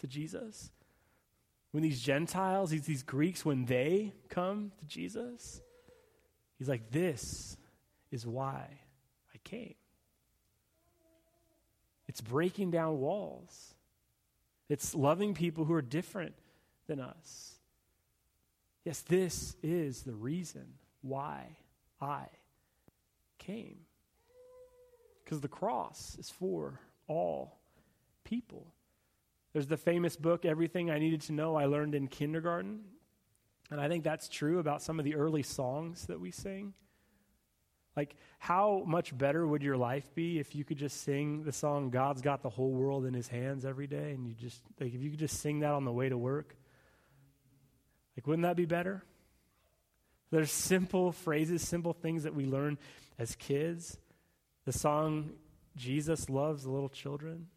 to 0.00 0.08
Jesus, 0.08 0.72
when 1.70 1.84
these 1.84 2.02
Gentiles, 2.02 2.70
these, 2.70 2.84
these 2.84 3.04
Greeks, 3.04 3.44
when 3.44 3.64
they 3.64 4.14
come 4.30 4.72
to 4.80 4.84
Jesus, 4.84 5.60
he's 6.58 6.68
like, 6.68 6.90
This 6.90 7.56
is 8.10 8.26
why 8.26 8.66
I 9.32 9.38
came. 9.44 9.76
it's 12.08 12.20
breaking 12.20 12.72
down 12.72 12.98
walls, 12.98 13.74
it's 14.72 14.94
loving 14.94 15.34
people 15.34 15.66
who 15.66 15.74
are 15.74 15.82
different 15.82 16.34
than 16.86 16.98
us. 16.98 17.56
Yes, 18.86 19.00
this 19.02 19.54
is 19.62 20.00
the 20.00 20.14
reason 20.14 20.64
why 21.02 21.58
I 22.00 22.24
came. 23.38 23.80
Because 25.22 25.42
the 25.42 25.48
cross 25.48 26.16
is 26.18 26.30
for 26.30 26.80
all 27.06 27.58
people. 28.24 28.66
There's 29.52 29.66
the 29.66 29.76
famous 29.76 30.16
book, 30.16 30.46
Everything 30.46 30.90
I 30.90 30.98
Needed 30.98 31.20
to 31.22 31.32
Know 31.34 31.54
I 31.54 31.66
Learned 31.66 31.94
in 31.94 32.08
Kindergarten. 32.08 32.80
And 33.70 33.78
I 33.78 33.88
think 33.88 34.04
that's 34.04 34.26
true 34.26 34.58
about 34.58 34.80
some 34.80 34.98
of 34.98 35.04
the 35.04 35.16
early 35.16 35.42
songs 35.42 36.06
that 36.06 36.18
we 36.18 36.30
sing. 36.30 36.72
Like, 37.96 38.16
how 38.38 38.82
much 38.86 39.16
better 39.16 39.46
would 39.46 39.62
your 39.62 39.76
life 39.76 40.14
be 40.14 40.38
if 40.38 40.54
you 40.54 40.64
could 40.64 40.78
just 40.78 41.02
sing 41.02 41.42
the 41.44 41.52
song, 41.52 41.90
God's 41.90 42.22
Got 42.22 42.42
the 42.42 42.48
Whole 42.48 42.70
World 42.70 43.04
in 43.04 43.12
His 43.12 43.28
Hands 43.28 43.64
every 43.64 43.86
day? 43.86 44.12
And 44.12 44.26
you 44.26 44.34
just, 44.34 44.62
like, 44.80 44.94
if 44.94 45.02
you 45.02 45.10
could 45.10 45.18
just 45.18 45.40
sing 45.40 45.60
that 45.60 45.72
on 45.72 45.84
the 45.84 45.92
way 45.92 46.08
to 46.08 46.16
work? 46.16 46.56
Like, 48.16 48.26
wouldn't 48.26 48.44
that 48.44 48.56
be 48.56 48.64
better? 48.64 49.04
There's 50.30 50.50
simple 50.50 51.12
phrases, 51.12 51.60
simple 51.60 51.92
things 51.92 52.22
that 52.22 52.34
we 52.34 52.46
learn 52.46 52.78
as 53.18 53.36
kids. 53.36 53.98
The 54.64 54.72
song, 54.72 55.32
Jesus 55.76 56.30
Loves 56.30 56.64
the 56.64 56.70
Little 56.70 56.88
Children 56.88 57.48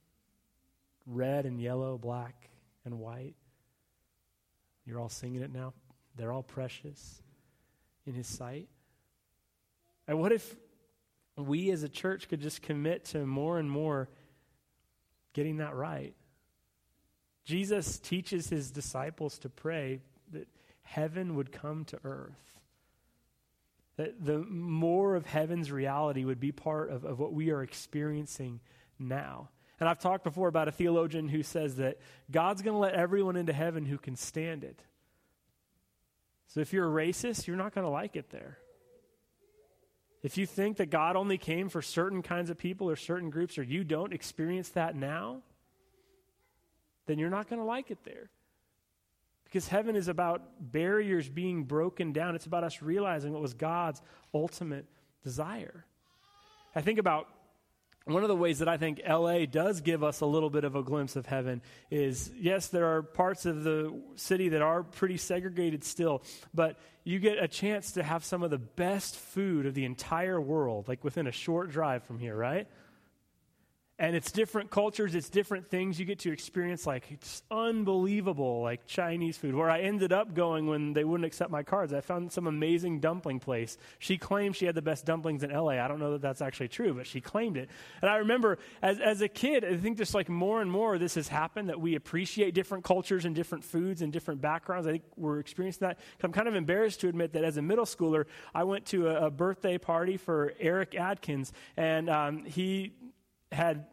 red 1.07 1.45
and 1.45 1.59
yellow, 1.61 1.97
black 1.97 2.49
and 2.83 2.99
white. 2.99 3.35
You're 4.85 4.99
all 4.99 5.09
singing 5.09 5.41
it 5.41 5.53
now. 5.53 5.73
They're 6.15 6.31
all 6.31 6.43
precious 6.43 7.21
in 8.05 8.13
His 8.13 8.27
sight. 8.27 8.67
And 10.07 10.19
what 10.19 10.31
if 10.31 10.55
we 11.37 11.71
as 11.71 11.83
a 11.83 11.89
church 11.89 12.29
could 12.29 12.41
just 12.41 12.61
commit 12.61 13.05
to 13.05 13.25
more 13.25 13.57
and 13.57 13.69
more 13.69 14.09
getting 15.33 15.57
that 15.57 15.75
right? 15.75 16.13
Jesus 17.43 17.99
teaches 17.99 18.49
his 18.49 18.71
disciples 18.71 19.37
to 19.39 19.49
pray 19.49 20.01
that 20.31 20.47
heaven 20.81 21.35
would 21.35 21.51
come 21.51 21.85
to 21.85 21.99
earth. 22.03 22.59
That 23.97 24.23
the 24.23 24.39
more 24.39 25.15
of 25.15 25.25
heaven's 25.25 25.71
reality 25.71 26.25
would 26.25 26.39
be 26.39 26.51
part 26.51 26.89
of, 26.89 27.05
of 27.05 27.19
what 27.19 27.33
we 27.33 27.51
are 27.51 27.61
experiencing 27.61 28.59
now. 28.99 29.49
And 29.79 29.87
I've 29.87 29.99
talked 29.99 30.23
before 30.23 30.47
about 30.47 30.67
a 30.67 30.71
theologian 30.71 31.27
who 31.27 31.43
says 31.43 31.77
that 31.77 31.99
God's 32.31 32.61
going 32.61 32.73
to 32.73 32.79
let 32.79 32.93
everyone 32.93 33.35
into 33.35 33.53
heaven 33.53 33.85
who 33.85 33.97
can 33.97 34.15
stand 34.15 34.63
it. 34.63 34.81
So 36.47 36.61
if 36.61 36.73
you're 36.73 36.87
a 36.87 37.05
racist, 37.05 37.47
you're 37.47 37.57
not 37.57 37.73
going 37.73 37.85
to 37.85 37.91
like 37.91 38.15
it 38.15 38.29
there. 38.29 38.57
If 40.25 40.39
you 40.39 40.47
think 40.47 40.77
that 40.77 40.89
God 40.89 41.15
only 41.15 41.37
came 41.37 41.69
for 41.69 41.83
certain 41.83 42.23
kinds 42.23 42.49
of 42.49 42.57
people 42.57 42.89
or 42.89 42.95
certain 42.95 43.29
groups, 43.29 43.59
or 43.59 43.61
you 43.61 43.83
don't 43.83 44.11
experience 44.11 44.69
that 44.69 44.95
now, 44.95 45.43
then 47.05 47.19
you're 47.19 47.29
not 47.29 47.47
going 47.47 47.59
to 47.59 47.63
like 47.65 47.91
it 47.91 47.99
there. 48.03 48.31
Because 49.43 49.67
heaven 49.67 49.95
is 49.95 50.07
about 50.07 50.41
barriers 50.59 51.29
being 51.29 51.63
broken 51.63 52.11
down. 52.11 52.33
It's 52.33 52.47
about 52.47 52.63
us 52.63 52.81
realizing 52.81 53.33
what 53.33 53.41
was 53.43 53.53
God's 53.53 54.01
ultimate 54.33 54.87
desire. 55.23 55.85
I 56.75 56.81
think 56.81 56.97
about 56.97 57.27
one 58.05 58.21
of 58.21 58.29
the 58.29 58.35
ways 58.35 58.59
that 58.59 58.69
I 58.69 58.77
think 58.77 59.01
LA 59.07 59.45
does 59.45 59.81
give 59.81 60.03
us 60.03 60.21
a 60.21 60.27
little 60.27 60.51
bit 60.51 60.63
of 60.63 60.75
a 60.75 60.83
glimpse 60.83 61.15
of 61.15 61.25
heaven 61.25 61.61
is 61.89 62.31
yes, 62.37 62.67
there 62.67 62.85
are 62.85 63.01
parts 63.01 63.47
of 63.47 63.63
the 63.63 63.99
city 64.15 64.49
that 64.49 64.61
are 64.61 64.83
pretty 64.83 65.17
segregated 65.17 65.83
still, 65.83 66.21
but 66.53 66.77
you 67.03 67.17
get 67.17 67.41
a 67.41 67.47
chance 67.47 67.93
to 67.93 68.03
have 68.03 68.23
some 68.23 68.43
of 68.43 68.51
the 68.51 68.59
best 68.59 69.15
food 69.15 69.65
of 69.65 69.73
the 69.73 69.85
entire 69.85 70.39
world, 70.39 70.87
like 70.87 71.03
within 71.03 71.25
a 71.25 71.31
short 71.31 71.71
drive 71.71 72.03
from 72.03 72.19
here, 72.19 72.35
right? 72.35 72.67
And 73.97 74.13
it's 74.15 74.31
different 74.31 74.69
cultures 74.69 75.15
it's 75.15 75.29
different 75.29 75.67
things. 75.67 75.99
You 75.99 76.05
get 76.05 76.19
to 76.19 76.31
experience 76.31 76.85
like 76.85 77.09
it's 77.11 77.43
unbelievable 77.49 78.61
like 78.61 78.85
chinese 78.85 79.37
food. 79.37 79.55
Where 79.55 79.69
i 79.69 79.79
ended 79.81 80.11
up 80.11 80.33
going 80.33 80.67
when 80.67 80.93
they 80.93 81.03
wouldn't 81.03 81.25
accept 81.25 81.49
my 81.49 81.63
cards 81.63 81.93
i 81.93 82.01
found 82.01 82.31
some 82.31 82.47
amazing 82.47 82.99
dumpling 82.99 83.39
place. 83.39 83.77
She 83.99 84.17
claimed 84.17 84.55
she 84.55 84.65
had 84.65 84.75
the 84.75 84.81
best 84.81 85.05
dumplings 85.05 85.43
in 85.43 85.51
la 85.51 85.69
i 85.69 85.87
don't 85.87 85.99
know 85.99 86.11
that 86.11 86.21
that's 86.21 86.41
actually 86.41 86.67
true 86.67 86.93
but 86.93 87.07
she 87.07 87.21
claimed 87.21 87.57
it. 87.57 87.69
And 88.01 88.09
i 88.09 88.17
remember 88.17 88.57
as, 88.81 88.99
as 88.99 89.21
a 89.21 89.29
kid 89.29 89.63
i 89.63 89.77
think 89.77 89.97
just 89.97 90.13
like 90.13 90.27
more 90.27 90.61
and 90.61 90.71
more 90.71 90.97
this 90.97 91.15
has 91.15 91.27
happened 91.27 91.69
that 91.69 91.79
we 91.79 91.95
appreciate 91.95 92.53
different 92.53 92.83
cultures 92.83 93.23
and 93.23 93.33
different 93.33 93.63
foods 93.63 94.01
and 94.01 94.11
different 94.11 94.41
backgrounds. 94.41 94.87
I 94.87 94.91
think 94.91 95.03
we're 95.15 95.39
experiencing 95.39 95.87
that. 95.87 95.99
I'm 96.23 96.31
kind 96.31 96.47
of 96.47 96.55
embarrassed 96.55 97.01
to 97.01 97.07
admit 97.07 97.33
that 97.33 97.43
as 97.43 97.57
a 97.57 97.61
middle 97.61 97.85
schooler 97.85 98.25
i 98.53 98.63
went 98.63 98.85
to 98.87 99.07
a, 99.07 99.27
a 99.27 99.31
birthday 99.31 99.77
party 99.77 100.17
for 100.17 100.53
eric 100.59 100.95
adkins 100.95 101.53
and 101.77 102.09
um, 102.09 102.43
he 102.45 102.91
had 103.51 103.85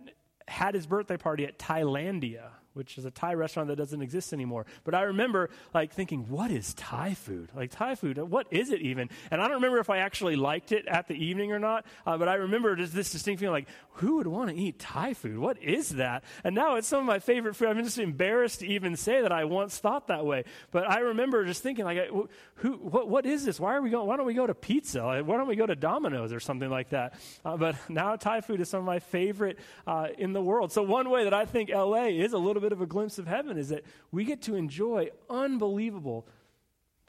had 0.49 0.75
his 0.75 0.87
birthday 0.87 1.17
party 1.17 1.45
at 1.47 1.59
Thailandia 1.59 2.51
which 2.75 2.99
is 2.99 3.05
a 3.05 3.11
Thai 3.11 3.35
restaurant 3.35 3.69
that 3.69 3.77
doesn't 3.77 4.03
exist 4.03 4.33
anymore. 4.33 4.67
But 4.85 4.95
I 4.95 5.03
remember 5.03 5.51
like 5.75 5.93
thinking, 5.93 6.29
what 6.29 6.51
is 6.51 6.75
Thai 6.75 7.15
food? 7.15 7.51
Like 7.55 7.71
Thai 7.71 7.95
food, 7.95 8.19
what 8.19 8.47
is 8.51 8.71
it 8.71 8.81
even? 8.81 9.11
And 9.31 9.41
I 9.41 9.45
don't 9.45 9.57
remember 9.57 9.79
if 9.79 9.91
I 9.91 9.99
actually 9.99 10.37
liked 10.37 10.73
it 10.73 10.87
at 10.87 11.09
the 11.09 11.15
evening 11.15 11.53
or 11.53 11.59
not, 11.59 11.87
uh, 12.07 12.17
but 12.17 12.29
I 12.29 12.35
remember 12.35 12.75
just 12.77 12.95
this 12.95 13.13
distinct 13.13 13.41
feeling 13.41 13.53
like, 13.53 13.69
who 13.97 14.17
would 14.17 14.27
want 14.27 14.51
to 14.51 14.57
eat 14.57 14.79
Thai 14.79 15.15
food? 15.15 15.39
What 15.39 15.63
is 15.63 15.91
that? 15.91 16.25
And 16.45 16.55
now 16.55 16.77
it's 16.77 16.89
some 16.89 17.01
of 17.01 17.07
my 17.07 17.19
favorite 17.19 17.55
food. 17.55 17.69
I'm 17.69 17.83
just 17.83 17.99
embarrassed 17.99 18.61
to 18.61 18.67
even 18.67 18.97
say 18.97 19.21
that 19.23 19.33
I 19.33 19.45
once 19.45 19.79
thought 19.79 20.09
that 20.09 20.25
way. 20.25 20.45
But 20.71 20.89
I 20.89 21.01
remember 21.01 21.45
just 21.45 21.63
thinking 21.63 21.85
like, 21.85 22.11
who, 22.57 22.73
what, 22.73 23.09
what 23.09 23.27
is 23.27 23.45
this? 23.45 23.61
Why 23.61 23.75
are 23.75 23.83
we 23.83 23.91
going? 23.91 24.07
Why 24.07 24.17
don't 24.17 24.27
we 24.27 24.35
go 24.35 24.47
to 24.47 24.55
pizza? 24.55 25.05
Like, 25.05 25.27
why 25.27 25.37
don't 25.37 25.49
we 25.49 25.57
go 25.57 25.67
to 25.67 25.77
Domino's 25.77 26.33
or 26.33 26.41
something 26.41 26.71
like 26.71 26.91
that? 26.91 27.15
Uh, 27.45 27.57
but 27.57 27.77
now 27.91 28.17
Thai 28.17 28.41
food 28.41 28.61
is 28.61 28.69
some 28.69 28.81
of 28.81 28.87
my 28.87 28.99
favorite 28.99 29.59
uh, 29.87 30.09
in 30.17 30.33
the 30.33 30.43
world. 30.43 30.73
So 30.73 30.83
one 30.83 31.11
way 31.11 31.25
that 31.25 31.35
I 31.35 31.45
think 31.45 31.71
LA 31.71 32.07
is 32.07 32.33
a 32.33 32.39
little 32.39 32.62
bit 32.63 32.73
of 32.73 32.81
a 32.81 32.87
glimpse 32.87 33.19
of 33.19 33.27
heaven 33.27 33.59
is 33.59 33.69
that 33.69 33.85
we 34.11 34.25
get 34.25 34.43
to 34.43 34.55
enjoy 34.55 35.11
unbelievable 35.29 36.27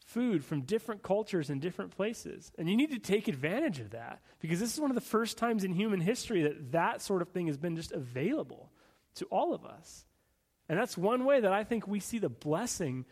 food 0.06 0.44
from 0.44 0.62
different 0.62 1.02
cultures 1.02 1.50
and 1.50 1.62
different 1.62 1.96
places. 1.96 2.52
And 2.58 2.70
you 2.70 2.76
need 2.76 2.92
to 2.92 3.00
take 3.00 3.28
advantage 3.28 3.80
of 3.80 3.92
that 3.92 4.22
because 4.40 4.60
this 4.60 4.74
is 4.74 4.80
one 4.80 4.92
of 4.92 4.96
the 4.96 5.02
first 5.02 5.38
times 5.38 5.64
in 5.64 5.74
human 5.74 6.02
history 6.02 6.44
that 6.44 6.72
that 6.74 7.02
sort 7.02 7.22
of 7.22 7.30
thing 7.30 7.48
has 7.48 7.58
been 7.58 7.76
just 7.76 7.92
available 7.92 8.70
to 9.16 9.26
all 9.26 9.54
of 9.54 9.66
us. 9.66 10.06
And 10.70 10.80
that's 10.80 10.98
one 10.98 11.26
way 11.26 11.40
that 11.40 11.52
I 11.52 11.64
think 11.64 11.88
we 11.88 12.00
see 12.00 12.20
the 12.20 12.30
blessing 12.30 13.06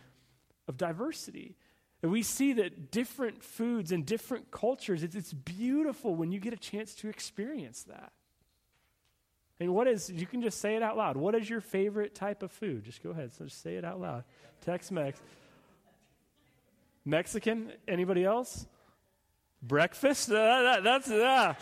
of 0.67 0.77
diversity. 0.77 1.55
And 2.01 2.12
we 2.12 2.24
see 2.24 2.53
that 2.53 2.91
different 2.91 3.43
foods 3.43 3.91
and 3.91 4.05
different 4.05 4.51
cultures, 4.51 5.03
it's, 5.03 5.15
it's 5.15 5.33
beautiful 5.33 6.15
when 6.15 6.31
you 6.31 6.39
get 6.39 6.53
a 6.53 6.57
chance 6.57 6.95
to 6.95 7.10
experience 7.10 7.83
that. 7.83 8.12
And 9.62 9.75
what 9.75 9.88
is, 9.88 10.10
you 10.10 10.25
can 10.25 10.41
just 10.41 10.60
say 10.60 10.75
it 10.75 10.82
out 10.82 10.98
loud. 10.98 11.15
What 11.15 11.36
is 11.36 11.48
your 11.48 11.62
favorite 11.62 12.15
type 12.15 12.41
of 12.41 12.51
food? 12.51 12.84
Just 12.84 13.03
go 13.03 13.12
ahead. 13.12 13.32
So 13.32 13.46
just 13.46 13.62
say 13.62 13.75
it 13.75 13.86
out 13.86 14.01
loud. 14.01 14.24
Tex 14.62 14.89
Mex. 14.89 15.22
Mexican? 17.06 17.72
Anybody 17.88 18.25
else? 18.25 18.65
Breakfast? 19.62 20.30
Uh, 20.32 20.63
that, 20.63 20.84
that's, 20.84 21.12
uh, 21.12 21.53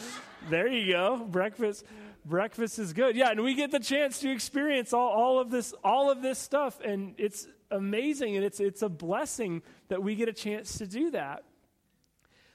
there 0.50 0.70
you 0.70 0.94
go. 0.94 1.18
Breakfast. 1.18 1.84
Breakfast 2.24 2.80
is 2.80 2.94
good. 2.94 3.18
Yeah, 3.18 3.32
and 3.32 3.44
we 3.44 3.54
get 3.54 3.70
the 3.70 3.80
chance 3.80 4.20
to 4.20 4.32
experience 4.32 4.94
all, 4.94 5.10
all 5.10 5.40
of 5.40 5.52
this, 5.52 5.74
all 5.84 6.10
of 6.10 6.22
this 6.22 6.40
stuff. 6.40 6.80
And 6.80 7.16
it's 7.18 7.50
amazing 7.70 8.38
and 8.38 8.46
it's, 8.46 8.62
it's 8.62 8.82
a 8.82 8.90
blessing 8.90 9.62
that 9.90 10.02
we 10.02 10.16
get 10.16 10.30
a 10.30 10.34
chance 10.34 10.78
to 10.78 10.88
do 10.88 11.12
that. 11.12 11.44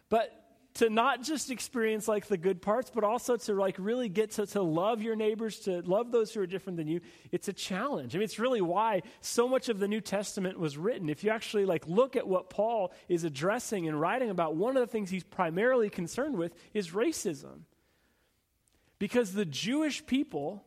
But 0.08 0.32
to 0.74 0.90
not 0.90 1.22
just 1.22 1.50
experience 1.52 2.08
like 2.08 2.26
the 2.26 2.36
good 2.36 2.60
parts, 2.60 2.90
but 2.92 3.04
also 3.04 3.36
to 3.36 3.54
like 3.54 3.76
really 3.78 4.08
get 4.08 4.32
to, 4.32 4.46
to 4.46 4.62
love 4.62 5.02
your 5.02 5.14
neighbors, 5.14 5.60
to 5.60 5.82
love 5.82 6.10
those 6.10 6.34
who 6.34 6.40
are 6.40 6.46
different 6.46 6.76
than 6.76 6.88
you. 6.88 7.00
It's 7.30 7.46
a 7.46 7.52
challenge. 7.52 8.14
I 8.14 8.18
mean, 8.18 8.24
it's 8.24 8.40
really 8.40 8.60
why 8.60 9.02
so 9.20 9.46
much 9.46 9.68
of 9.68 9.78
the 9.78 9.86
New 9.86 10.00
Testament 10.00 10.58
was 10.58 10.76
written. 10.76 11.08
If 11.08 11.22
you 11.22 11.30
actually 11.30 11.64
like 11.64 11.86
look 11.86 12.16
at 12.16 12.26
what 12.26 12.50
Paul 12.50 12.92
is 13.08 13.22
addressing 13.22 13.86
and 13.86 14.00
writing 14.00 14.30
about, 14.30 14.56
one 14.56 14.76
of 14.76 14.80
the 14.80 14.90
things 14.90 15.10
he's 15.10 15.24
primarily 15.24 15.90
concerned 15.90 16.36
with 16.36 16.54
is 16.72 16.90
racism. 16.90 17.60
Because 18.98 19.32
the 19.32 19.44
Jewish 19.44 20.04
people 20.06 20.64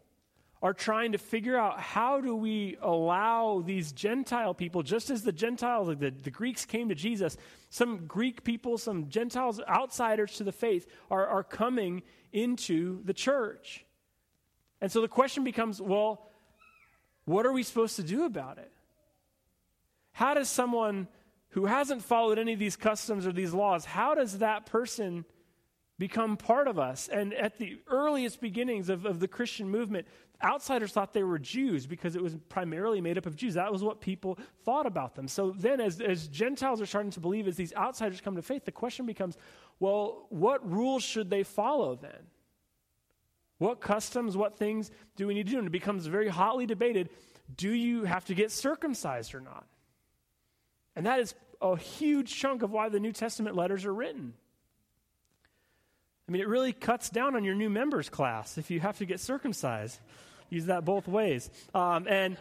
are 0.61 0.73
trying 0.73 1.11
to 1.11 1.17
figure 1.17 1.57
out 1.57 1.79
how 1.79 2.19
do 2.19 2.35
we 2.35 2.77
allow 2.81 3.61
these 3.65 3.91
Gentile 3.91 4.53
people, 4.53 4.81
just 4.83 5.09
as 5.09 5.23
the 5.23 5.31
Gentiles, 5.31 5.87
the, 5.99 6.11
the 6.11 6.31
Greeks 6.31 6.65
came 6.65 6.89
to 6.89 6.95
Jesus, 6.95 7.37
some 7.69 8.07
Greek 8.07 8.43
people, 8.43 8.77
some 8.77 9.09
Gentiles, 9.09 9.61
outsiders 9.67 10.33
to 10.37 10.43
the 10.43 10.51
faith, 10.51 10.87
are, 11.11 11.27
are 11.27 11.43
coming 11.43 12.01
into 12.31 13.03
the 13.03 13.13
church. 13.13 13.85
And 14.81 14.91
so 14.91 15.01
the 15.01 15.07
question 15.07 15.43
becomes 15.43 15.81
well, 15.81 16.27
what 17.25 17.45
are 17.45 17.51
we 17.51 17.63
supposed 17.63 17.97
to 17.97 18.03
do 18.03 18.25
about 18.25 18.57
it? 18.57 18.71
How 20.13 20.33
does 20.33 20.49
someone 20.49 21.07
who 21.49 21.65
hasn't 21.65 22.03
followed 22.03 22.37
any 22.37 22.53
of 22.53 22.59
these 22.59 22.75
customs 22.75 23.25
or 23.25 23.31
these 23.31 23.53
laws, 23.53 23.85
how 23.85 24.13
does 24.13 24.39
that 24.39 24.65
person 24.65 25.25
become 25.97 26.37
part 26.37 26.67
of 26.67 26.77
us? 26.77 27.07
And 27.07 27.33
at 27.33 27.57
the 27.57 27.79
earliest 27.87 28.41
beginnings 28.41 28.89
of, 28.89 29.05
of 29.05 29.19
the 29.19 29.27
Christian 29.27 29.69
movement, 29.69 30.07
outsiders 30.43 30.91
thought 30.91 31.13
they 31.13 31.23
were 31.23 31.39
Jews 31.39 31.87
because 31.87 32.15
it 32.15 32.21
was 32.21 32.35
primarily 32.49 33.01
made 33.01 33.17
up 33.17 33.25
of 33.25 33.35
Jews. 33.35 33.55
That 33.55 33.71
was 33.71 33.83
what 33.83 34.01
people 34.01 34.37
thought 34.63 34.85
about 34.85 35.15
them. 35.15 35.27
So 35.27 35.51
then, 35.51 35.81
as, 35.81 35.99
as 36.01 36.27
Gentiles 36.27 36.81
are 36.81 36.85
starting 36.85 37.11
to 37.11 37.19
believe, 37.19 37.47
as 37.47 37.55
these 37.55 37.73
outsiders 37.73 38.21
come 38.21 38.35
to 38.35 38.41
faith, 38.41 38.65
the 38.65 38.71
question 38.71 39.05
becomes 39.05 39.37
well, 39.79 40.25
what 40.29 40.69
rules 40.69 41.03
should 41.03 41.29
they 41.29 41.43
follow 41.43 41.95
then? 41.95 42.27
What 43.59 43.79
customs, 43.79 44.37
what 44.37 44.57
things 44.57 44.91
do 45.15 45.27
we 45.27 45.33
need 45.33 45.47
to 45.47 45.51
do? 45.53 45.57
And 45.59 45.67
it 45.67 45.71
becomes 45.71 46.05
very 46.05 46.27
hotly 46.27 46.65
debated 46.65 47.09
do 47.55 47.69
you 47.69 48.03
have 48.03 48.25
to 48.25 48.35
get 48.35 48.51
circumcised 48.51 49.33
or 49.33 49.39
not? 49.39 49.65
And 50.95 51.05
that 51.05 51.19
is 51.19 51.33
a 51.61 51.77
huge 51.77 52.35
chunk 52.35 52.61
of 52.61 52.71
why 52.71 52.89
the 52.89 52.99
New 52.99 53.13
Testament 53.13 53.55
letters 53.55 53.85
are 53.85 53.93
written. 53.93 54.33
I 56.27 56.31
mean, 56.31 56.41
it 56.41 56.47
really 56.47 56.73
cuts 56.73 57.09
down 57.09 57.35
on 57.35 57.43
your 57.43 57.55
new 57.55 57.69
members 57.69 58.09
class 58.09 58.57
if 58.57 58.69
you 58.69 58.79
have 58.81 58.97
to 58.97 59.05
get 59.05 59.19
circumcised. 59.19 59.99
Use 60.49 60.65
that 60.65 60.83
both 60.83 61.07
ways. 61.07 61.49
Um, 61.73 62.05
and 62.09 62.37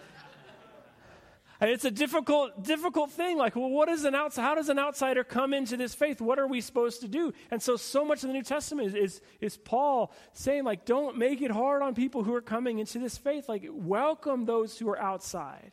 and 1.61 1.71
it's 1.71 1.85
a 1.85 1.91
difficult, 1.91 2.65
difficult 2.65 3.11
thing. 3.13 3.39
Like, 3.39 3.57
well, 3.57 3.71
what 3.71 3.89
is 3.89 4.05
an 4.05 4.15
outsider? 4.15 4.47
How 4.47 4.55
does 4.57 4.69
an 4.69 4.79
outsider 4.79 5.25
come 5.25 5.55
into 5.55 5.77
this 5.77 5.95
faith? 5.95 6.21
What 6.21 6.39
are 6.39 6.47
we 6.47 6.61
supposed 6.61 7.01
to 7.01 7.09
do? 7.09 7.33
And 7.51 7.63
so, 7.63 7.77
so 7.77 8.05
much 8.05 8.23
of 8.23 8.29
the 8.29 8.35
New 8.35 8.43
Testament 8.43 8.89
is, 8.89 8.95
is, 8.95 9.21
is 9.41 9.57
Paul 9.57 10.13
saying, 10.35 10.65
like, 10.65 10.85
don't 10.85 11.17
make 11.17 11.41
it 11.41 11.51
hard 11.51 11.83
on 11.83 11.95
people 11.95 12.25
who 12.25 12.35
are 12.35 12.43
coming 12.43 12.79
into 12.79 12.99
this 12.99 13.17
faith. 13.17 13.49
Like, 13.49 13.67
welcome 13.71 14.45
those 14.45 14.79
who 14.79 14.89
are 14.91 14.99
outside. 15.01 15.73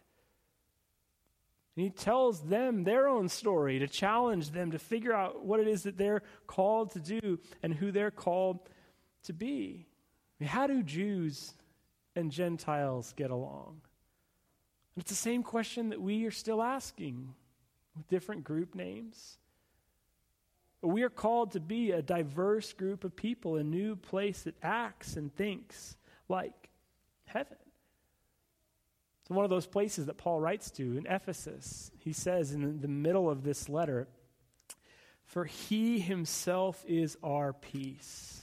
And 1.76 1.84
he 1.86 1.90
tells 1.90 2.42
them 2.42 2.84
their 2.84 3.08
own 3.08 3.30
story 3.30 3.80
to 3.80 3.88
challenge 3.88 4.52
them 4.52 4.72
to 4.72 4.80
figure 4.80 5.14
out 5.14 5.44
what 5.44 5.60
it 5.60 5.68
is 5.68 5.84
that 5.84 5.98
they're 5.98 6.22
called 6.46 6.92
to 6.92 7.00
do 7.00 7.40
and 7.64 7.74
who 7.74 7.92
they're 7.92 8.12
called 8.12 8.60
to 9.24 9.34
be. 9.34 9.88
I 10.40 10.44
mean, 10.44 10.50
how 10.50 10.68
do 10.68 10.84
Jews 10.84 11.54
and 12.16 12.32
Gentiles 12.32 13.14
get 13.16 13.32
along? 13.32 13.82
And 14.96 15.02
it's 15.02 15.10
the 15.10 15.16
same 15.16 15.42
question 15.42 15.90
that 15.90 16.02
we 16.02 16.26
are 16.26 16.32
still 16.32 16.62
asking 16.62 17.34
with 17.96 18.08
different 18.08 18.44
group 18.44 18.76
names. 18.76 19.38
We 20.82 21.04
are 21.04 21.10
called 21.10 21.54
to 21.54 21.60
be 21.60 21.92
a 21.92 22.02
diverse 22.02 22.74
group 22.74 23.04
of 23.04 23.16
people, 23.16 23.56
a 23.56 23.64
new 23.64 23.96
place 23.96 24.44
that 24.44 24.56
acts 24.62 25.16
and 25.16 25.34
thinks 25.34 25.96
like 26.28 26.70
heaven. 27.26 27.58
So, 29.28 29.36
one 29.36 29.46
of 29.46 29.50
those 29.50 29.68
places 29.68 30.08
that 30.08 30.18
Paul 30.18 30.40
writes 30.40 30.70
to 30.72 30.98
in 30.98 31.06
Ephesus, 31.08 31.92
he 31.98 32.12
says 32.12 32.52
in 32.52 32.82
the 32.82 32.88
middle 32.88 33.30
of 33.30 33.44
this 33.44 33.70
letter, 33.70 34.08
For 35.24 35.46
he 35.46 36.00
himself 36.00 36.84
is 36.88 37.18
our 37.24 37.54
peace, 37.54 38.42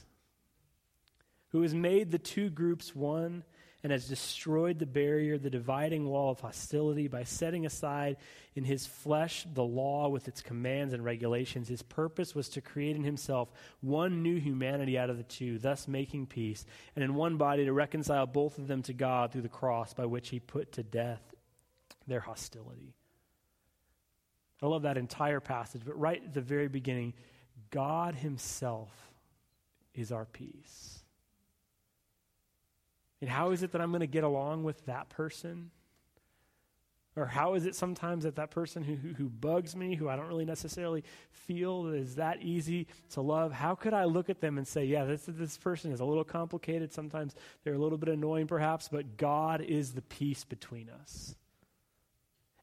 who 1.48 1.62
has 1.62 1.74
made 1.74 2.10
the 2.10 2.18
two 2.18 2.48
groups 2.48 2.94
one 2.94 3.44
and 3.82 3.92
has 3.92 4.08
destroyed 4.08 4.78
the 4.78 4.86
barrier, 4.86 5.38
the 5.38 5.50
dividing 5.50 6.06
wall 6.06 6.30
of 6.30 6.40
hostility 6.40 7.08
by 7.08 7.24
setting 7.24 7.64
aside 7.64 8.16
in 8.54 8.64
his 8.64 8.86
flesh 8.86 9.46
the 9.54 9.64
law 9.64 10.08
with 10.08 10.28
its 10.28 10.42
commands 10.42 10.92
and 10.92 11.04
regulations. 11.04 11.68
His 11.68 11.82
purpose 11.82 12.34
was 12.34 12.48
to 12.50 12.60
create 12.60 12.96
in 12.96 13.04
himself 13.04 13.50
one 13.80 14.22
new 14.22 14.38
humanity 14.38 14.98
out 14.98 15.08
of 15.08 15.16
the 15.16 15.22
two, 15.22 15.58
thus 15.58 15.88
making 15.88 16.26
peace, 16.26 16.66
and 16.94 17.02
in 17.02 17.14
one 17.14 17.36
body 17.36 17.64
to 17.64 17.72
reconcile 17.72 18.26
both 18.26 18.58
of 18.58 18.66
them 18.66 18.82
to 18.82 18.92
God 18.92 19.32
through 19.32 19.42
the 19.42 19.48
cross 19.48 19.94
by 19.94 20.04
which 20.04 20.28
he 20.28 20.40
put 20.40 20.72
to 20.72 20.82
death 20.82 21.22
their 22.06 22.20
hostility. 22.20 22.94
I 24.62 24.66
love 24.66 24.82
that 24.82 24.98
entire 24.98 25.40
passage, 25.40 25.82
but 25.86 25.98
right 25.98 26.22
at 26.22 26.34
the 26.34 26.42
very 26.42 26.68
beginning, 26.68 27.14
God 27.70 28.14
himself 28.14 28.90
is 29.94 30.12
our 30.12 30.26
peace. 30.26 30.99
And 33.20 33.28
how 33.28 33.50
is 33.50 33.62
it 33.62 33.72
that 33.72 33.80
I'm 33.80 33.90
going 33.90 34.00
to 34.00 34.06
get 34.06 34.24
along 34.24 34.64
with 34.64 34.84
that 34.86 35.08
person? 35.10 35.70
Or 37.16 37.26
how 37.26 37.54
is 37.54 37.66
it 37.66 37.74
sometimes 37.74 38.24
that 38.24 38.36
that 38.36 38.50
person 38.50 38.82
who, 38.82 38.94
who, 38.94 39.12
who, 39.14 39.28
bugs 39.28 39.74
me, 39.74 39.96
who 39.96 40.08
I 40.08 40.16
don't 40.16 40.28
really 40.28 40.44
necessarily 40.44 41.02
feel 41.32 41.88
is 41.88 42.14
that 42.14 42.40
easy 42.40 42.86
to 43.10 43.20
love, 43.20 43.52
how 43.52 43.74
could 43.74 43.92
I 43.92 44.04
look 44.04 44.30
at 44.30 44.40
them 44.40 44.58
and 44.58 44.66
say, 44.66 44.84
yeah, 44.84 45.04
this, 45.04 45.24
this 45.26 45.58
person 45.58 45.92
is 45.92 46.00
a 46.00 46.04
little 46.04 46.24
complicated. 46.24 46.92
Sometimes 46.92 47.34
they're 47.64 47.74
a 47.74 47.78
little 47.78 47.98
bit 47.98 48.08
annoying, 48.08 48.46
perhaps, 48.46 48.88
but 48.88 49.16
God 49.16 49.60
is 49.60 49.92
the 49.92 50.02
peace 50.02 50.44
between 50.44 50.88
us. 50.88 51.34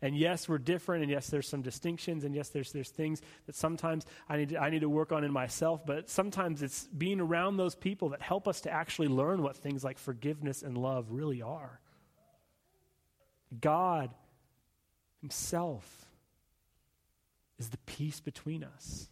And 0.01 0.15
yes, 0.15 0.47
we're 0.47 0.60
different, 0.60 1.03
and 1.03 1.12
yes, 1.12 1.27
there's 1.27 1.47
some 1.47 1.62
distinctions, 1.62 2.23
and 2.23 2.36
yes, 2.36 2.49
there's, 2.49 2.71
there's 2.71 2.89
things 2.89 3.21
that 3.47 3.55
sometimes 3.55 4.05
I 4.29 4.38
need, 4.38 4.49
to, 4.49 4.57
I 4.57 4.69
need 4.69 4.81
to 4.81 4.89
work 4.89 5.12
on 5.12 5.23
in 5.23 5.31
myself, 5.31 5.86
but 5.86 6.10
sometimes 6.10 6.62
it's 6.62 6.86
being 6.86 7.19
around 7.19 7.57
those 7.57 7.73
people 7.73 8.10
that 8.10 8.21
help 8.21 8.47
us 8.47 8.62
to 8.62 8.71
actually 8.71 9.07
learn 9.07 9.41
what 9.41 9.55
things 9.55 9.83
like 9.83 9.97
forgiveness 9.97 10.62
and 10.62 10.77
love 10.77 11.07
really 11.10 11.41
are. 11.41 11.79
God 13.60 14.12
Himself 15.21 16.05
is 17.57 17.69
the 17.69 17.77
peace 17.79 18.19
between 18.19 18.63
us. 18.63 19.10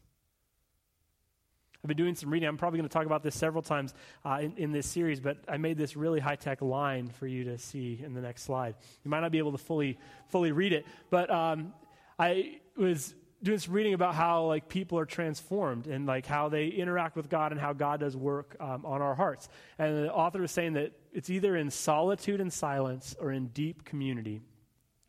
I've 1.85 1.89
been 1.89 1.97
doing 1.97 2.15
some 2.15 2.31
reading. 2.31 2.49
I'm 2.49 2.57
probably 2.57 2.79
going 2.79 2.89
to 2.89 2.93
talk 2.93 3.05
about 3.05 3.21
this 3.21 3.35
several 3.35 3.61
times 3.61 3.93
uh, 4.25 4.39
in, 4.41 4.57
in, 4.57 4.71
this 4.71 4.87
series, 4.87 5.19
but 5.19 5.37
I 5.47 5.57
made 5.57 5.77
this 5.77 5.95
really 5.95 6.19
high 6.19 6.35
tech 6.35 6.63
line 6.63 7.09
for 7.09 7.27
you 7.27 7.43
to 7.43 7.59
see 7.59 8.01
in 8.03 8.15
the 8.15 8.21
next 8.21 8.41
slide. 8.41 8.73
You 9.03 9.11
might 9.11 9.19
not 9.19 9.31
be 9.31 9.37
able 9.37 9.51
to 9.51 9.59
fully 9.59 9.99
fully 10.29 10.51
read 10.51 10.73
it, 10.73 10.83
but 11.11 11.29
um, 11.29 11.75
I 12.17 12.57
was 12.75 13.13
doing 13.43 13.59
some 13.59 13.75
reading 13.75 13.93
about 13.93 14.15
how 14.15 14.45
like 14.45 14.67
people 14.67 14.97
are 14.97 15.05
transformed 15.05 15.85
and 15.85 16.07
like 16.07 16.25
how 16.25 16.49
they 16.49 16.69
interact 16.69 17.15
with 17.15 17.29
God 17.29 17.51
and 17.51 17.61
how 17.61 17.71
God 17.71 17.99
does 17.99 18.17
work 18.17 18.55
um, 18.59 18.83
on 18.83 19.03
our 19.03 19.13
hearts. 19.13 19.47
And 19.77 20.05
the 20.05 20.11
author 20.11 20.41
was 20.41 20.49
saying 20.49 20.73
that 20.73 20.91
it's 21.13 21.29
either 21.29 21.55
in 21.55 21.69
solitude 21.69 22.41
and 22.41 22.51
silence 22.51 23.15
or 23.19 23.31
in 23.31 23.49
deep 23.49 23.85
community 23.85 24.41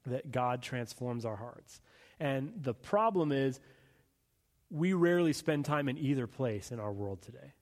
that 0.05 0.31
God 0.31 0.61
transforms 0.61 1.25
our 1.25 1.37
hearts. 1.37 1.81
And 2.21 2.53
the 2.61 2.75
problem 2.75 3.33
is 3.33 3.61
we 4.71 4.93
rarely 4.93 5.33
spend 5.33 5.65
time 5.65 5.89
in 5.89 5.99
either 5.99 6.27
place 6.27 6.73
in 6.73 6.81
our 6.81 6.93
world 6.93 7.23
today. 7.23 7.53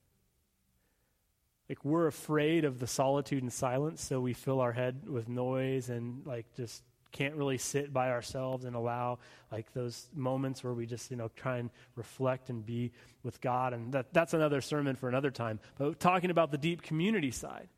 Like, 1.69 1.83
we're 1.83 2.07
afraid 2.07 2.63
of 2.63 2.79
the 2.79 2.87
solitude 2.87 3.41
and 3.41 3.51
silence, 3.51 4.03
so 4.03 4.19
we 4.21 4.33
fill 4.33 4.61
our 4.61 4.71
head 4.71 5.07
with 5.07 5.27
noise 5.27 5.89
and, 5.89 6.25
like, 6.25 6.45
just 6.55 6.83
can't 7.11 7.35
really 7.35 7.57
sit 7.57 7.93
by 7.93 8.11
ourselves 8.11 8.65
and 8.65 8.75
allow, 8.75 9.19
like, 9.51 9.73
those 9.73 10.07
moments 10.13 10.63
where 10.63 10.73
we 10.73 10.85
just, 10.85 11.09
you 11.09 11.17
know, 11.17 11.29
try 11.35 11.57
and 11.57 11.71
reflect 11.95 12.49
and 12.49 12.65
be 12.65 12.91
with 13.23 13.41
God. 13.41 13.73
And 13.73 13.93
that, 13.93 14.13
that's 14.13 14.33
another 14.33 14.61
sermon 14.61 14.95
for 14.95 15.09
another 15.09 15.31
time. 15.31 15.59
But 15.77 15.99
talking 15.99 16.29
about 16.29 16.51
the 16.51 16.57
deep 16.57 16.81
community 16.81 17.31
side. 17.31 17.69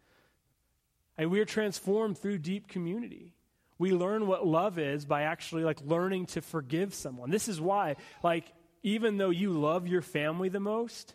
And 1.18 1.32
we're 1.32 1.46
transformed 1.46 2.18
through 2.18 2.40
deep 2.40 2.68
community. 2.68 3.36
We 3.78 3.92
learn 3.92 4.28
what 4.28 4.46
love 4.46 4.80
is 4.80 5.06
by 5.06 5.24
actually 5.24 5.64
like 5.64 5.80
learning 5.86 6.26
to 6.28 6.42
forgive 6.42 6.94
someone. 6.94 7.30
This 7.30 7.48
is 7.48 7.62
why, 7.62 7.96
like, 8.24 8.52
even 8.88 9.18
though 9.18 9.32
you 9.32 9.52
love 9.52 9.86
your 9.86 10.02
family 10.02 10.48
the 10.48 10.62
most, 10.62 11.14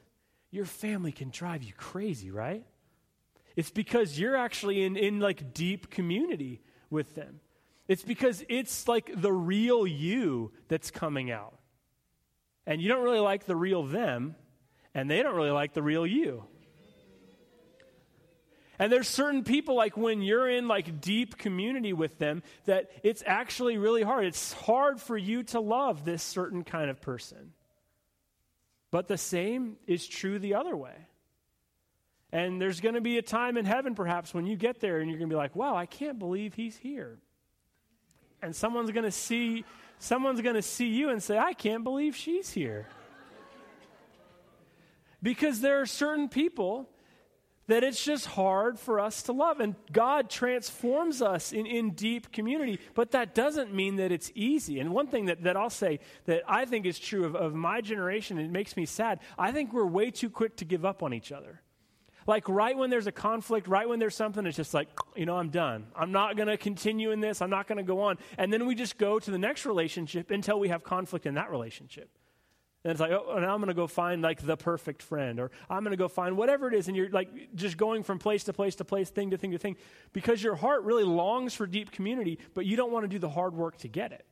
your 0.51 0.67
family 0.67 1.11
can 1.11 1.31
drive 1.31 1.63
you 1.63 1.73
crazy, 1.73 2.31
right? 2.31 2.67
It's 3.57 3.71
because 3.71 4.19
you're 4.19 4.37
actually 4.37 4.83
in, 4.83 4.99
in 4.99 5.21
like 5.21 5.55
deep 5.55 5.89
community 5.89 6.61
with 6.91 7.15
them. 7.15 7.41
It's 7.89 8.03
because 8.03 8.45
it's 8.51 8.89
like 8.89 9.11
the 9.15 9.33
real 9.33 9.87
you 9.87 10.53
that's 10.69 10.91
coming 10.91 11.31
out. 11.31 11.55
And 12.67 12.83
you 12.83 12.89
don't 12.89 13.03
really 13.03 13.21
like 13.21 13.47
the 13.47 13.57
real 13.57 13.85
them, 13.85 14.37
and 14.95 15.11
they 15.11 15.23
don't 15.23 15.35
really 15.35 15.51
like 15.51 15.73
the 15.73 15.83
real 15.83 16.07
you. 16.07 16.45
And 18.79 18.93
there's 18.93 19.09
certain 19.09 19.45
people, 19.45 19.77
like 19.77 19.97
when 19.97 20.21
you're 20.21 20.49
in 20.49 20.69
like 20.69 21.01
deep 21.01 21.39
community 21.39 21.95
with 21.95 22.19
them, 22.19 22.43
that 22.67 22.91
it's 23.03 23.23
actually 23.25 23.79
really 23.79 24.03
hard. 24.03 24.27
It's 24.27 24.53
hard 24.53 25.01
for 25.01 25.17
you 25.17 25.43
to 25.45 25.61
love 25.61 26.05
this 26.05 26.23
certain 26.23 26.65
kind 26.65 26.91
of 26.91 27.01
person. 27.01 27.55
But 28.93 29.09
the 29.09 29.19
same 29.19 29.79
is 29.89 30.07
true 30.07 30.39
the 30.39 30.55
other 30.55 30.77
way. 30.77 30.95
And 32.31 32.61
there's 32.61 32.81
going 32.81 32.95
to 32.95 33.01
be 33.01 33.19
a 33.19 33.23
time 33.23 33.57
in 33.57 33.65
heaven, 33.65 33.95
perhaps, 33.95 34.33
when 34.33 34.47
you 34.47 34.55
get 34.55 34.81
there 34.81 35.01
and 35.01 35.11
you're 35.11 35.19
going 35.19 35.29
to 35.29 35.35
be 35.35 35.39
like, 35.39 35.57
wow, 35.57 35.75
I 35.75 35.87
can't 35.87 36.19
believe 36.19 36.55
he's 36.55 36.77
here. 36.77 37.19
And 38.43 38.55
someone's 38.55 38.91
going 38.91 39.05
to 39.05 39.11
see. 39.11 39.65
Someone's 39.99 40.41
going 40.41 40.57
to 40.57 40.63
see 40.63 40.89
you 40.89 41.09
and 41.09 41.23
say, 41.23 41.39
I 41.39 41.55
can't 41.55 41.85
believe 41.85 42.15
she's 42.15 42.51
here. 42.51 42.87
because 45.23 45.61
there 45.61 45.81
are 45.81 45.87
certain 45.87 46.29
people 46.29 46.89
that 47.69 47.85
it's 47.85 48.05
just 48.05 48.27
hard 48.27 48.79
for 48.79 48.99
us 48.99 49.23
to 49.25 49.33
love. 49.33 49.61
And 49.61 49.75
God 49.93 50.29
transforms 50.29 51.23
us 51.23 51.53
in, 51.53 51.67
in 51.67 51.93
deep 51.93 52.33
community, 52.33 52.81
but 52.95 53.13
that 53.13 53.35
doesn't 53.35 53.73
mean 53.73 53.97
that 53.97 54.13
it's 54.13 54.33
easy. 54.35 54.81
And 54.81 54.93
one 54.93 55.07
thing 55.07 55.27
that, 55.27 55.43
that 55.45 55.57
I'll 55.57 55.71
say 55.71 56.01
that 56.27 56.43
I 56.49 56.65
think 56.65 56.87
is 56.87 56.99
true 56.99 57.25
of, 57.25 57.37
of 57.37 57.55
my 57.55 57.81
generation, 57.81 58.39
and 58.39 58.47
it 58.47 58.53
makes 58.53 58.77
me 58.77 58.87
sad, 58.87 59.21
I 59.39 59.53
think 59.53 59.73
we're 59.73 59.87
way 59.87 60.11
too 60.11 60.31
quick 60.31 60.57
to 60.57 60.65
give 60.65 60.85
up 60.85 61.03
on 61.03 61.15
each 61.15 61.33
other. 61.33 61.63
Like 62.27 62.49
right 62.49 62.77
when 62.77 62.91
there's 62.91 63.07
a 63.07 63.13
conflict, 63.13 63.67
right 63.67 63.89
when 63.89 63.99
there's 63.99 64.15
something, 64.15 64.47
it's 64.47 64.57
just 64.57 64.75
like, 64.75 64.89
you 65.17 65.27
know, 65.27 65.37
I'm 65.37 65.51
done. 65.51 65.87
I'm 65.97 66.13
not 66.13 66.37
going 66.37 66.49
to 66.49 66.57
continue 66.57 67.11
in 67.11 67.21
this. 67.21 67.43
I'm 67.43 67.51
not 67.51 67.67
going 67.67 67.79
to 67.79 67.85
go 67.85 68.01
on. 68.03 68.19
And 68.39 68.53
then 68.53 68.67
we 68.67 68.75
just 68.75 68.97
go 68.97 69.19
to 69.19 69.31
the 69.31 69.39
next 69.39 69.67
relationship 69.67 70.31
until 70.31 70.61
we 70.61 70.69
have 70.69 70.85
conflict 70.85 71.27
in 71.27 71.35
that 71.35 71.51
relationship. 71.51 72.11
And 72.85 72.91
it's 72.91 73.01
like, 73.01 73.13
oh, 73.13 73.39
now 73.39 73.55
I'm 73.55 73.61
going 73.61 73.69
to 73.69 73.75
go 73.75 73.87
find 73.87 74.23
like 74.23 74.45
the 74.45 74.57
perfect 74.57 75.03
friend, 75.03 75.39
or 75.39 75.53
I'm 75.71 75.85
going 75.85 75.93
to 75.93 75.97
go 75.97 76.09
find 76.09 76.37
whatever 76.37 76.67
it 76.67 76.75
is. 76.75 76.89
And 76.89 76.97
you're 76.97 77.11
like 77.11 77.55
just 77.55 77.77
going 77.77 78.03
from 78.03 78.19
place 78.19 78.45
to 78.45 78.53
place 78.53 78.75
to 78.77 78.85
place, 78.85 79.09
thing 79.11 79.31
to 79.31 79.37
thing 79.37 79.53
to 79.53 79.59
thing, 79.59 79.77
because 80.13 80.43
your 80.43 80.57
heart 80.57 80.83
really 80.83 81.05
longs 81.05 81.55
for 81.55 81.67
deep 81.67 81.93
community, 81.93 82.41
but 82.55 82.67
you 82.67 82.77
don't 82.77 82.91
want 82.91 83.05
to 83.05 83.09
do 83.09 83.21
the 83.21 83.29
hard 83.29 83.55
work 83.55 83.77
to 83.79 83.89
get 83.89 84.11
it. 84.11 84.27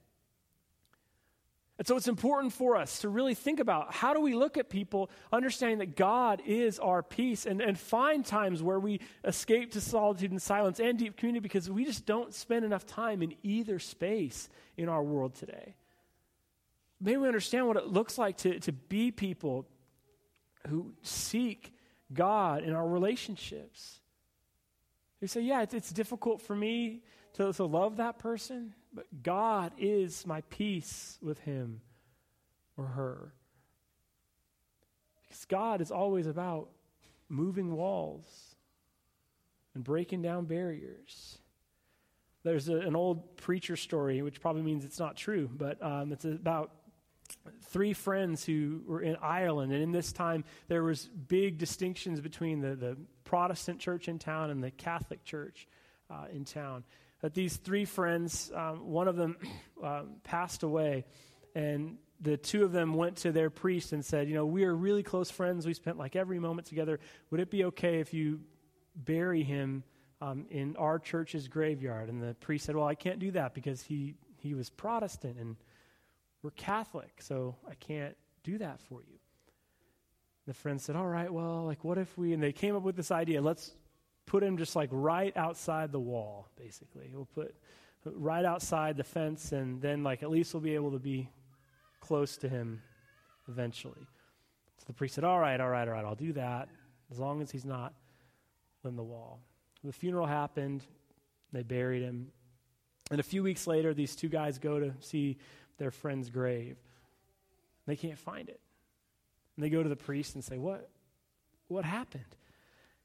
And 1.78 1.86
so 1.86 1.96
it's 1.96 2.08
important 2.08 2.52
for 2.52 2.76
us 2.76 2.98
to 2.98 3.08
really 3.08 3.34
think 3.34 3.58
about 3.58 3.94
how 3.94 4.12
do 4.12 4.20
we 4.20 4.34
look 4.34 4.58
at 4.58 4.68
people, 4.68 5.10
understanding 5.32 5.78
that 5.78 5.96
God 5.96 6.42
is 6.44 6.78
our 6.78 7.02
peace, 7.02 7.46
and, 7.46 7.62
and 7.62 7.78
find 7.78 8.26
times 8.26 8.62
where 8.62 8.78
we 8.78 9.00
escape 9.24 9.72
to 9.72 9.80
solitude 9.80 10.30
and 10.30 10.42
silence 10.42 10.78
and 10.78 10.98
deep 10.98 11.16
community 11.16 11.40
because 11.40 11.70
we 11.70 11.86
just 11.86 12.04
don't 12.04 12.34
spend 12.34 12.66
enough 12.66 12.84
time 12.84 13.22
in 13.22 13.34
either 13.42 13.78
space 13.78 14.50
in 14.76 14.90
our 14.90 15.02
world 15.02 15.36
today. 15.36 15.74
Maybe 17.00 17.16
we 17.16 17.26
understand 17.28 17.66
what 17.66 17.76
it 17.76 17.86
looks 17.86 18.18
like 18.18 18.36
to, 18.38 18.58
to 18.60 18.72
be 18.72 19.10
people 19.10 19.66
who 20.68 20.92
seek 21.02 21.74
God 22.12 22.62
in 22.62 22.74
our 22.74 22.86
relationships. 22.86 24.00
You 25.20 25.28
say, 25.28 25.40
yeah, 25.40 25.62
it's, 25.62 25.74
it's 25.74 25.90
difficult 25.90 26.42
for 26.42 26.54
me 26.54 27.02
to, 27.34 27.52
to 27.52 27.64
love 27.64 27.96
that 27.96 28.18
person. 28.18 28.74
But 28.92 29.06
God 29.22 29.72
is 29.78 30.26
my 30.26 30.40
peace 30.42 31.18
with 31.22 31.38
him 31.40 31.80
or 32.76 32.86
her. 32.86 33.32
Because 35.22 35.44
God 35.44 35.80
is 35.80 35.90
always 35.90 36.26
about 36.26 36.68
moving 37.28 37.76
walls 37.76 38.26
and 39.74 39.84
breaking 39.84 40.22
down 40.22 40.46
barriers. 40.46 41.38
There's 42.42 42.68
a, 42.68 42.76
an 42.78 42.96
old 42.96 43.36
preacher 43.36 43.76
story, 43.76 44.22
which 44.22 44.40
probably 44.40 44.62
means 44.62 44.84
it's 44.84 44.98
not 44.98 45.16
true, 45.16 45.48
but 45.52 45.80
um, 45.82 46.12
it's 46.12 46.24
about 46.24 46.72
three 47.64 47.92
friends 47.92 48.44
who 48.44 48.82
were 48.86 49.02
in 49.02 49.16
Ireland, 49.16 49.72
and 49.72 49.82
in 49.82 49.92
this 49.92 50.12
time 50.12 50.44
there 50.68 50.82
was 50.82 51.06
big 51.06 51.58
distinctions 51.58 52.20
between 52.20 52.60
the, 52.60 52.76
the 52.76 52.96
Protestant 53.24 53.80
church 53.80 54.08
in 54.08 54.18
town 54.18 54.50
and 54.50 54.62
the 54.62 54.70
Catholic 54.70 55.24
church 55.24 55.68
uh, 56.10 56.26
in 56.32 56.44
town 56.44 56.84
that 57.20 57.34
these 57.34 57.56
three 57.56 57.84
friends, 57.84 58.50
um, 58.54 58.86
one 58.90 59.08
of 59.08 59.16
them 59.16 59.36
um, 59.82 60.16
passed 60.24 60.62
away, 60.62 61.04
and 61.54 61.98
the 62.20 62.36
two 62.36 62.64
of 62.64 62.72
them 62.72 62.94
went 62.94 63.16
to 63.16 63.32
their 63.32 63.50
priest 63.50 63.92
and 63.92 64.04
said, 64.04 64.28
You 64.28 64.34
know, 64.34 64.46
we 64.46 64.64
are 64.64 64.74
really 64.74 65.02
close 65.02 65.30
friends. 65.30 65.66
We 65.66 65.74
spent 65.74 65.98
like 65.98 66.16
every 66.16 66.38
moment 66.38 66.66
together. 66.66 67.00
Would 67.30 67.40
it 67.40 67.50
be 67.50 67.64
okay 67.64 68.00
if 68.00 68.12
you 68.12 68.40
bury 68.94 69.42
him 69.42 69.84
um, 70.20 70.46
in 70.50 70.76
our 70.76 70.98
church's 70.98 71.48
graveyard? 71.48 72.08
And 72.08 72.22
the 72.22 72.34
priest 72.34 72.66
said, 72.66 72.76
Well, 72.76 72.86
I 72.86 72.94
can't 72.94 73.18
do 73.18 73.30
that 73.32 73.54
because 73.54 73.82
he, 73.82 74.14
he 74.38 74.54
was 74.54 74.70
Protestant 74.70 75.38
and 75.38 75.56
we're 76.42 76.50
Catholic, 76.50 77.20
so 77.20 77.56
I 77.68 77.74
can't 77.74 78.16
do 78.42 78.58
that 78.58 78.80
for 78.80 79.00
you. 79.02 79.18
The 80.46 80.54
friend 80.54 80.80
said, 80.80 80.96
All 80.96 81.06
right, 81.06 81.32
well, 81.32 81.64
like, 81.64 81.84
what 81.84 81.98
if 81.98 82.16
we, 82.16 82.32
and 82.32 82.42
they 82.42 82.52
came 82.52 82.74
up 82.74 82.82
with 82.82 82.96
this 82.96 83.10
idea, 83.10 83.40
let's 83.40 83.72
put 84.26 84.42
him 84.42 84.56
just 84.56 84.76
like 84.76 84.88
right 84.92 85.36
outside 85.36 85.92
the 85.92 86.00
wall, 86.00 86.48
basically. 86.56 87.10
We'll 87.12 87.26
put 87.26 87.54
right 88.04 88.44
outside 88.44 88.96
the 88.96 89.04
fence, 89.04 89.52
and 89.52 89.80
then 89.82 90.02
like 90.02 90.22
at 90.22 90.30
least 90.30 90.54
we'll 90.54 90.62
be 90.62 90.74
able 90.74 90.92
to 90.92 90.98
be 90.98 91.28
close 92.00 92.36
to 92.38 92.48
him 92.48 92.82
eventually. 93.48 94.06
So 94.78 94.84
the 94.86 94.92
priest 94.92 95.16
said, 95.16 95.24
All 95.24 95.38
right, 95.38 95.60
all 95.60 95.68
right, 95.68 95.86
all 95.86 95.94
right, 95.94 96.04
I'll 96.04 96.14
do 96.14 96.32
that 96.32 96.68
as 97.10 97.18
long 97.18 97.42
as 97.42 97.50
he's 97.50 97.64
not 97.64 97.92
in 98.84 98.96
the 98.96 99.02
wall. 99.02 99.40
The 99.84 99.92
funeral 99.92 100.26
happened, 100.26 100.84
they 101.52 101.62
buried 101.62 102.02
him. 102.02 102.28
And 103.10 103.18
a 103.18 103.24
few 103.24 103.42
weeks 103.42 103.66
later, 103.66 103.92
these 103.92 104.14
two 104.14 104.28
guys 104.28 104.58
go 104.58 104.78
to 104.78 104.92
see 105.00 105.38
their 105.80 105.90
friend's 105.90 106.28
grave. 106.28 106.76
They 107.86 107.96
can't 107.96 108.18
find 108.18 108.48
it. 108.48 108.60
And 109.56 109.64
they 109.64 109.70
go 109.70 109.82
to 109.82 109.88
the 109.88 109.96
priest 109.96 110.34
and 110.36 110.44
say, 110.44 110.58
What? 110.58 110.88
What 111.66 111.84
happened? 111.84 112.36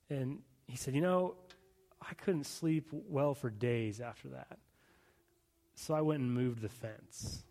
And 0.09 0.39
he 0.67 0.75
said, 0.75 0.93
You 0.93 1.01
know, 1.01 1.35
I 2.01 2.13
couldn't 2.13 2.43
sleep 2.43 2.89
well 2.91 3.33
for 3.33 3.49
days 3.49 4.01
after 4.01 4.27
that. 4.29 4.59
So 5.75 5.93
I 5.93 6.01
went 6.01 6.21
and 6.21 6.31
moved 6.31 6.61
the 6.61 6.69
fence. 6.69 7.43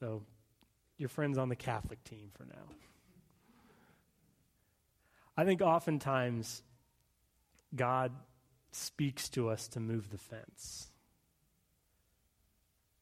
So 0.00 0.22
your 0.98 1.08
friend's 1.08 1.38
on 1.38 1.48
the 1.48 1.56
Catholic 1.56 2.02
team 2.04 2.30
for 2.36 2.44
now. 2.44 2.74
I 5.36 5.44
think 5.44 5.62
oftentimes 5.62 6.62
God 7.74 8.12
speaks 8.72 9.28
to 9.30 9.48
us 9.48 9.68
to 9.68 9.80
move 9.80 10.10
the 10.10 10.18
fence. 10.18 10.88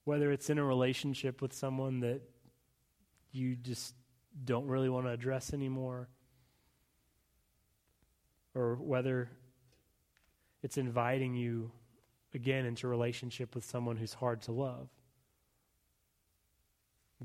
Whether 0.05 0.33
it's 0.33 0.51
in 0.51 0.59
a 0.59 0.65
relationship 0.65 1.41
with 1.41 1.53
someone 1.53 2.01
that 2.01 2.23
you 3.31 3.57
just 3.57 3.95
don't 4.45 4.67
really 4.67 4.89
want 4.89 5.07
to 5.07 5.13
address 5.13 5.53
anymore 5.53 6.09
or 8.55 8.77
whether 8.77 9.31
it's 10.63 10.77
inviting 10.77 11.35
you 11.35 11.71
again 12.35 12.67
into 12.67 12.89
relationship 12.89 13.55
with 13.55 13.65
someone 13.65 13.97
who's 13.97 14.15
hard 14.15 14.43
to 14.43 14.53
love. 14.53 14.89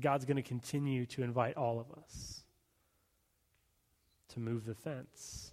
God's 0.00 0.24
going 0.24 0.36
to 0.36 0.42
continue 0.42 1.06
to 1.06 1.22
invite 1.22 1.56
all 1.56 1.80
of 1.80 1.86
us 2.02 2.44
to 4.30 4.40
move 4.40 4.64
the 4.64 4.74
fence. 4.74 5.52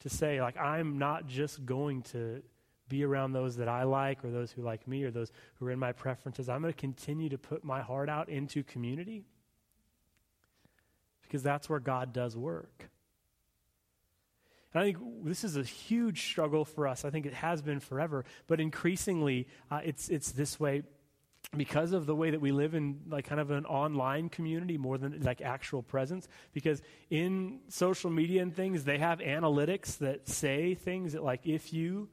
To 0.00 0.08
say, 0.08 0.40
like, 0.40 0.56
I'm 0.56 0.98
not 0.98 1.26
just 1.26 1.66
going 1.66 2.02
to 2.02 2.42
be 2.88 3.04
around 3.04 3.32
those 3.32 3.56
that 3.56 3.68
I 3.68 3.82
like 3.84 4.24
or 4.24 4.30
those 4.30 4.52
who 4.52 4.62
like 4.62 4.86
me 4.86 5.04
or 5.04 5.10
those 5.10 5.32
who 5.58 5.66
are 5.66 5.70
in 5.70 5.78
my 5.78 5.92
preferences. 5.92 6.48
I'm 6.48 6.62
going 6.62 6.72
to 6.72 6.78
continue 6.78 7.28
to 7.30 7.38
put 7.38 7.64
my 7.64 7.82
heart 7.82 8.08
out 8.08 8.28
into 8.28 8.62
community 8.62 9.24
because 11.22 11.42
that's 11.42 11.68
where 11.68 11.80
God 11.80 12.12
does 12.12 12.36
work. 12.36 12.88
And 14.72 14.82
I 14.82 14.86
think 14.86 14.98
this 15.24 15.42
is 15.42 15.56
a 15.56 15.62
huge 15.62 16.22
struggle 16.22 16.64
for 16.64 16.86
us. 16.86 17.04
I 17.04 17.10
think 17.10 17.26
it 17.26 17.34
has 17.34 17.62
been 17.62 17.80
forever, 17.80 18.24
but 18.46 18.60
increasingly 18.60 19.48
uh, 19.70 19.80
it's, 19.84 20.08
it's 20.08 20.32
this 20.32 20.60
way 20.60 20.82
because 21.56 21.92
of 21.92 22.06
the 22.06 22.14
way 22.14 22.30
that 22.30 22.40
we 22.40 22.52
live 22.52 22.74
in 22.74 23.00
like 23.08 23.24
kind 23.24 23.40
of 23.40 23.50
an 23.50 23.64
online 23.66 24.28
community 24.28 24.76
more 24.76 24.98
than 24.98 25.20
like 25.22 25.40
actual 25.40 25.82
presence 25.82 26.28
because 26.52 26.82
in 27.08 27.60
social 27.68 28.10
media 28.10 28.42
and 28.42 28.54
things 28.54 28.84
they 28.84 28.98
have 28.98 29.20
analytics 29.20 29.98
that 29.98 30.28
say 30.28 30.74
things 30.74 31.12
that 31.12 31.22
like 31.22 31.46
if 31.46 31.72
you 31.72 32.08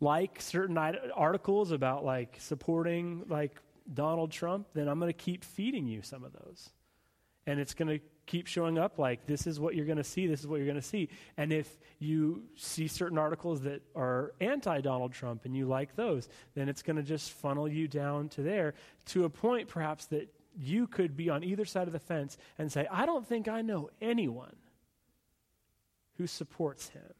like 0.00 0.40
certain 0.40 0.76
articles 0.76 1.70
about 1.70 2.04
like 2.04 2.36
supporting 2.38 3.24
like 3.28 3.60
Donald 3.92 4.30
Trump 4.30 4.68
then 4.74 4.88
I'm 4.88 4.98
going 4.98 5.12
to 5.12 5.18
keep 5.18 5.44
feeding 5.44 5.86
you 5.86 6.02
some 6.02 6.24
of 6.24 6.32
those. 6.32 6.70
And 7.46 7.60
it's 7.60 7.74
going 7.74 7.88
to 7.88 8.04
keep 8.26 8.46
showing 8.46 8.78
up 8.78 8.98
like 8.98 9.26
this 9.26 9.46
is 9.46 9.60
what 9.60 9.74
you're 9.74 9.84
going 9.84 9.98
to 9.98 10.04
see 10.04 10.26
this 10.26 10.40
is 10.40 10.46
what 10.46 10.56
you're 10.56 10.66
going 10.66 10.80
to 10.80 10.82
see. 10.82 11.08
And 11.36 11.52
if 11.52 11.78
you 11.98 12.42
see 12.56 12.88
certain 12.88 13.18
articles 13.18 13.62
that 13.62 13.82
are 13.94 14.34
anti 14.40 14.80
donald 14.80 15.12
trump 15.12 15.44
and 15.44 15.56
you 15.56 15.66
like 15.66 15.96
those 15.96 16.28
then 16.54 16.68
it's 16.68 16.82
going 16.82 16.96
to 16.96 17.02
just 17.02 17.32
funnel 17.32 17.68
you 17.68 17.88
down 17.88 18.28
to 18.28 18.42
there 18.42 18.74
to 19.06 19.24
a 19.24 19.30
point 19.30 19.68
perhaps 19.68 20.06
that 20.06 20.28
you 20.56 20.86
could 20.86 21.16
be 21.16 21.28
on 21.30 21.42
either 21.42 21.64
side 21.64 21.86
of 21.86 21.92
the 21.92 21.98
fence 21.98 22.36
and 22.58 22.70
say 22.70 22.86
i 22.90 23.06
don't 23.06 23.26
think 23.26 23.48
i 23.48 23.62
know 23.62 23.88
anyone 24.00 24.54
who 26.18 26.26
supports 26.26 26.88
him 26.90 27.14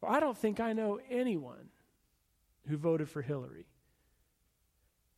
or 0.00 0.10
i 0.10 0.20
don't 0.20 0.36
think 0.36 0.60
i 0.60 0.72
know 0.72 0.98
anyone 1.10 1.68
who 2.68 2.76
voted 2.76 3.08
for 3.08 3.22
hillary 3.22 3.66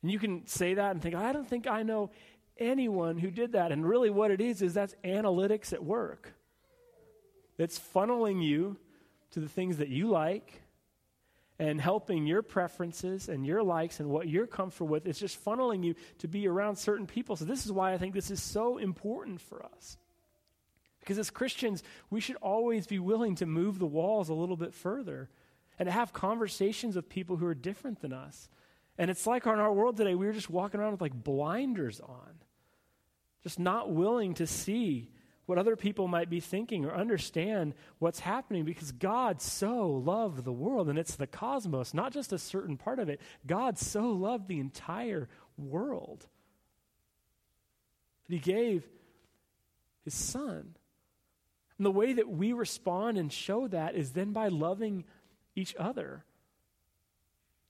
and 0.03 0.11
you 0.11 0.19
can 0.19 0.47
say 0.47 0.75
that 0.75 0.93
and 0.93 1.03
think 1.03 1.15
i 1.15 1.33
don't 1.33 1.49
think 1.49 1.67
i 1.67 1.83
know 1.83 2.11
anyone 2.59 3.19
who 3.19 3.31
did 3.31 3.53
that. 3.53 3.73
And 3.73 3.87
really, 3.87 4.11
what 4.11 4.31
it 4.31 4.41
is, 4.41 4.63
is 4.63 4.75
that's 4.75 4.95
analytics 5.05 5.73
at 5.73 5.85
work. 5.85 6.33
It's 7.59 7.79
funneling 7.79 8.43
you 8.43 8.77
to 9.33 9.41
the 9.41 9.49
things 9.49 9.79
that 9.79 9.89
you 9.89 10.09
like 10.09 10.63
and 11.59 11.81
helping 11.81 12.27
your 12.27 12.43
preferences 12.43 13.29
and 13.29 13.47
your 13.47 13.63
likes 13.63 14.01
and 14.01 14.09
what 14.09 14.29
you're 14.29 14.47
comfortable 14.47 14.89
with. 14.89 15.07
It's 15.07 15.19
just 15.19 15.43
funneling 15.45 15.85
you 15.85 15.95
to 16.19 16.29
be 16.29 16.49
around 16.49 16.77
certain 16.77 17.07
people. 17.07 17.37
So, 17.37 17.45
this 17.45 17.67
is 17.67 17.73
why 17.73 17.93
I 17.93 17.99
think 17.99 18.15
this 18.15 18.31
is 18.31 18.43
so 18.43 18.79
important 18.79 19.41
for 19.41 19.65
us. 19.65 19.97
Because 21.03 21.19
as 21.19 21.31
Christians, 21.31 21.83
we 22.11 22.21
should 22.21 22.37
always 22.37 22.87
be 22.87 22.99
willing 22.99 23.35
to 23.37 23.47
move 23.47 23.79
the 23.79 23.87
walls 23.87 24.29
a 24.29 24.35
little 24.35 24.57
bit 24.57 24.73
further 24.73 25.29
and 25.79 25.87
to 25.87 25.93
have 25.93 26.13
conversations 26.13 26.97
with 26.97 27.09
people 27.09 27.37
who 27.37 27.47
are 27.47 27.55
different 27.55 28.01
than 28.01 28.13
us. 28.13 28.49
And 28.99 29.11
it's 29.11 29.27
like 29.27 29.47
in 29.47 29.53
our 29.53 29.73
world 29.73 29.97
today, 29.97 30.15
we're 30.15 30.33
just 30.33 30.51
walking 30.51 30.81
around 30.81 30.93
with 30.93 31.01
like 31.01 31.15
blinders 31.15 32.01
on 32.01 32.39
just 33.43 33.59
not 33.59 33.91
willing 33.91 34.35
to 34.35 34.47
see 34.47 35.11
what 35.47 35.59
other 35.59 35.75
people 35.75 36.07
might 36.07 36.31
be 36.31 36.41
thinking 36.41 36.85
or 36.85 36.95
understand 36.95 37.75
what's 37.99 38.21
happening 38.21 38.65
because 38.65 38.93
God 38.93 39.43
so 39.43 39.89
loved 39.89 40.45
the 40.45 40.53
world 40.53 40.89
and 40.89 40.99
it's 40.99 41.17
the 41.17 41.27
cosmos, 41.27 41.93
not 41.93 42.13
just 42.13 42.33
a 42.33 42.39
certain 42.39 42.77
part 42.77 43.01
of 43.01 43.09
it. 43.09 43.21
God 43.47 43.77
so 43.77 44.11
loved 44.11 44.47
the 44.47 44.61
entire 44.61 45.29
world 45.59 46.27
He 48.29 48.39
gave 48.39 48.89
His 50.05 50.15
Son. 50.15 50.77
And 51.79 51.87
the 51.87 51.91
way 51.91 52.13
that 52.13 52.29
we 52.29 52.53
respond 52.53 53.19
and 53.19 53.33
show 53.33 53.69
that 53.69 53.95
is 53.95 54.13
then 54.13 54.33
by 54.33 54.49
loving 54.49 55.05
each 55.55 55.75
other 55.79 56.25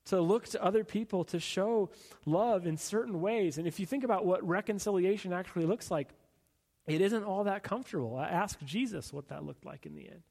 to 0.07 0.21
look 0.21 0.47
to 0.49 0.63
other 0.63 0.83
people 0.85 1.25
to 1.25 1.39
show 1.39 1.91
love 2.27 2.67
in 2.67 2.77
certain 2.77 3.21
ways. 3.21 3.59
And 3.59 3.67
if 3.67 3.79
you 3.79 3.87
think 3.87 4.05
about 4.05 4.25
what 4.27 4.47
reconciliation 4.47 5.33
actually 5.33 5.65
looks 5.65 5.91
like, 5.91 6.09
it 6.87 7.01
isn't 7.01 7.23
all 7.23 7.45
that 7.45 7.63
comfortable. 7.63 8.17
I 8.17 8.29
asked 8.29 8.65
Jesus 8.65 9.13
what 9.13 9.29
that 9.29 9.45
looked 9.45 9.65
like 9.65 9.87
in 9.87 9.95
the 9.95 10.09
end. 10.09 10.23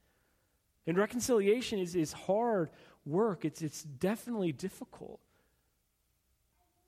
And 0.86 0.98
reconciliation 0.98 1.80
is, 1.80 1.96
is 1.96 2.12
hard 2.12 2.70
work, 3.06 3.46
it's, 3.46 3.62
it's 3.62 3.84
definitely 3.84 4.52
difficult. 4.52 5.20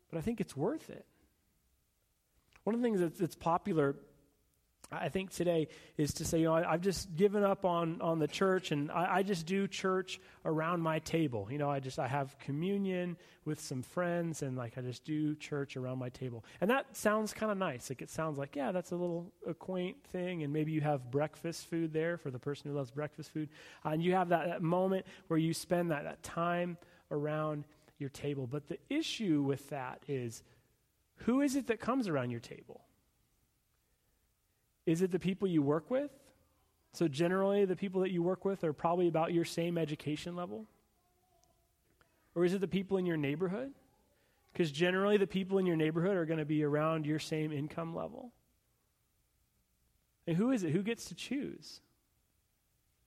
but 0.09 0.19
I 0.19 0.21
think 0.21 0.41
it's 0.41 0.55
worth 0.55 0.89
it. 0.89 1.05
One 2.65 2.75
of 2.75 2.81
the 2.81 2.85
things 2.85 2.99
that's, 2.99 3.19
that's 3.19 3.35
popular 3.35 3.95
I 4.91 5.09
think 5.09 5.31
today 5.31 5.67
is 5.97 6.13
to 6.15 6.25
say, 6.25 6.39
you 6.39 6.45
know, 6.45 6.55
I, 6.55 6.71
have 6.71 6.81
just 6.81 7.15
given 7.15 7.43
up 7.43 7.65
on, 7.65 8.01
on 8.01 8.19
the 8.19 8.27
church 8.27 8.71
and 8.71 8.91
I, 8.91 9.17
I, 9.17 9.23
just 9.23 9.45
do 9.45 9.67
church 9.67 10.19
around 10.45 10.81
my 10.81 10.99
table. 10.99 11.47
You 11.49 11.57
know, 11.57 11.69
I 11.69 11.79
just, 11.79 11.99
I 11.99 12.07
have 12.07 12.37
communion 12.39 13.17
with 13.45 13.59
some 13.59 13.81
friends 13.81 14.41
and 14.41 14.57
like 14.57 14.77
I 14.77 14.81
just 14.81 15.03
do 15.03 15.35
church 15.35 15.77
around 15.77 15.99
my 15.99 16.09
table. 16.09 16.45
And 16.61 16.69
that 16.69 16.95
sounds 16.95 17.33
kind 17.33 17.51
of 17.51 17.57
nice. 17.57 17.89
Like 17.89 18.01
it 18.01 18.09
sounds 18.09 18.37
like, 18.37 18.55
yeah, 18.55 18.71
that's 18.71 18.91
a 18.91 18.95
little 18.95 19.31
a 19.47 19.53
quaint 19.53 20.03
thing. 20.11 20.43
And 20.43 20.53
maybe 20.53 20.71
you 20.71 20.81
have 20.81 21.09
breakfast 21.09 21.69
food 21.69 21.93
there 21.93 22.17
for 22.17 22.29
the 22.29 22.39
person 22.39 22.69
who 22.69 22.77
loves 22.77 22.91
breakfast 22.91 23.31
food. 23.31 23.49
Uh, 23.85 23.89
and 23.89 24.03
you 24.03 24.13
have 24.13 24.29
that, 24.29 24.47
that 24.47 24.61
moment 24.61 25.05
where 25.27 25.39
you 25.39 25.53
spend 25.53 25.91
that, 25.91 26.03
that 26.03 26.21
time 26.23 26.77
around 27.11 27.65
your 27.97 28.09
table. 28.09 28.47
But 28.47 28.67
the 28.67 28.77
issue 28.89 29.41
with 29.41 29.69
that 29.69 30.03
is 30.07 30.43
who 31.17 31.41
is 31.41 31.55
it 31.55 31.67
that 31.67 31.79
comes 31.79 32.07
around 32.07 32.31
your 32.31 32.39
table? 32.39 32.81
Is 34.85 35.01
it 35.01 35.11
the 35.11 35.19
people 35.19 35.47
you 35.47 35.61
work 35.61 35.89
with? 35.89 36.11
So, 36.93 37.07
generally, 37.07 37.65
the 37.65 37.75
people 37.75 38.01
that 38.01 38.11
you 38.11 38.21
work 38.21 38.45
with 38.45 38.63
are 38.63 38.73
probably 38.73 39.07
about 39.07 39.33
your 39.33 39.45
same 39.45 39.77
education 39.77 40.35
level? 40.35 40.67
Or 42.35 42.45
is 42.45 42.53
it 42.53 42.61
the 42.61 42.67
people 42.67 42.97
in 42.97 43.05
your 43.05 43.17
neighborhood? 43.17 43.73
Because 44.51 44.71
generally, 44.71 45.17
the 45.17 45.27
people 45.27 45.57
in 45.57 45.65
your 45.65 45.75
neighborhood 45.75 46.15
are 46.15 46.25
going 46.25 46.39
to 46.39 46.45
be 46.45 46.63
around 46.63 47.05
your 47.05 47.19
same 47.19 47.51
income 47.51 47.95
level. 47.95 48.31
And 50.27 50.37
who 50.37 50.51
is 50.51 50.63
it? 50.63 50.71
Who 50.71 50.83
gets 50.83 51.05
to 51.05 51.15
choose? 51.15 51.81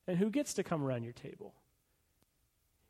And 0.09 0.19
who 0.19 0.31
gets 0.31 0.55
to 0.55 0.65
come 0.65 0.83
around 0.83 1.05
your 1.05 1.13
table? 1.13 1.55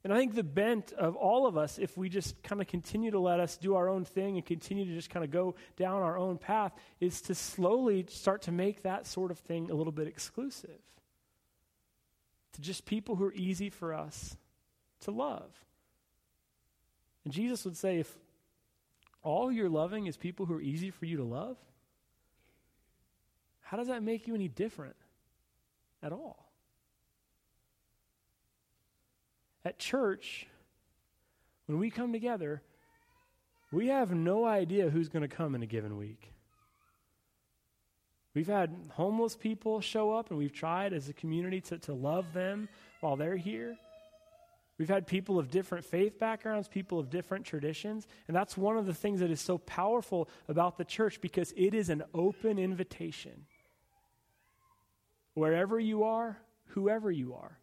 And 0.07 0.15
I 0.15 0.19
think 0.19 0.37
the 0.37 0.45
bent 0.45 0.93
of 0.93 1.17
all 1.17 1.49
of 1.49 1.57
us, 1.57 1.81
if 1.81 1.97
we 1.97 2.09
just 2.09 2.41
kind 2.45 2.61
of 2.61 2.69
continue 2.69 3.11
to 3.11 3.19
let 3.19 3.41
us 3.41 3.57
do 3.57 3.75
our 3.75 3.89
own 3.89 4.05
thing 4.05 4.37
and 4.37 4.47
continue 4.47 4.85
to 4.85 4.95
just 4.95 5.11
kind 5.11 5.25
of 5.25 5.33
go 5.33 5.57
down 5.77 6.01
our 6.01 6.17
own 6.17 6.39
path, 6.39 6.73
is 7.01 7.23
to 7.23 7.35
slowly 7.35 8.07
start 8.09 8.43
to 8.43 8.53
make 8.53 8.85
that 8.85 9.05
sort 9.05 9.33
of 9.33 9.39
thing 9.41 9.69
a 9.69 9.75
little 9.75 9.93
bit 9.93 10.07
exclusive. 10.07 10.79
To 12.53 12.61
just 12.61 12.87
people 12.87 13.17
who 13.17 13.25
are 13.25 13.33
easy 13.33 13.69
for 13.69 13.93
us 13.93 14.37
to 15.01 15.11
love. 15.11 15.51
And 17.25 17.35
Jesus 17.35 17.65
would 17.65 17.77
say, 17.77 17.99
if 17.99 18.17
all 19.25 19.51
you're 19.51 19.69
loving 19.69 20.07
is 20.07 20.17
people 20.17 20.47
who 20.47 20.55
are 20.55 20.63
easy 20.63 20.91
for 20.91 21.07
you 21.07 21.17
to 21.17 21.25
love, 21.25 21.57
how 23.61 23.77
does 23.77 23.89
that 23.89 24.05
make 24.05 24.29
you 24.29 24.37
any 24.37 24.47
different 24.47 24.95
at 26.01 26.13
all? 26.13 26.46
At 29.67 29.81
church, 29.81 30.47
when 31.67 31.81
we 31.81 31.91
come 31.91 32.13
together, 32.13 32.63
we 33.73 33.89
have 33.89 34.13
no 34.13 34.45
idea 34.45 34.91
who's 34.91 35.09
going 35.09 35.29
to 35.29 35.37
come 35.37 35.57
in 35.57 35.63
a 35.65 35.67
given 35.67 35.97
week. 35.97 36.31
We've 38.33 38.47
had 38.47 38.71
homeless 38.93 39.35
people 39.35 39.81
show 39.81 40.13
up, 40.13 40.31
and 40.31 40.39
we've 40.39 40.53
tried 40.53 40.93
as 40.93 41.09
a 41.09 41.13
community 41.13 41.61
to, 41.63 41.79
to 41.79 41.95
love 41.95 42.33
them 42.33 42.69
while 43.01 43.17
they're 43.17 43.37
here. 43.37 43.77
We've 44.79 44.89
had 44.89 45.09
people 45.09 45.37
of 45.37 45.51
different 45.51 45.85
faith 45.85 46.17
backgrounds, 46.17 46.69
people 46.69 47.01
of 47.01 47.11
different 47.11 47.45
traditions, 47.45 48.07
and 48.29 48.37
that's 48.37 48.57
one 48.57 48.79
of 48.79 48.87
the 48.87 48.95
things 48.95 49.19
that 49.19 49.33
is 49.33 49.41
so 49.41 49.59
powerful 49.59 50.29
about 50.47 50.79
the 50.79 50.85
church 50.85 51.21
because 51.21 51.53
it 51.57 51.75
is 51.75 51.89
an 51.89 52.05
open 52.15 52.61
invitation. 52.61 53.47
Wherever 55.35 55.81
you 55.81 56.05
are, 56.05 56.39
whoever 56.67 57.11
you 57.11 57.35
are. 57.35 57.59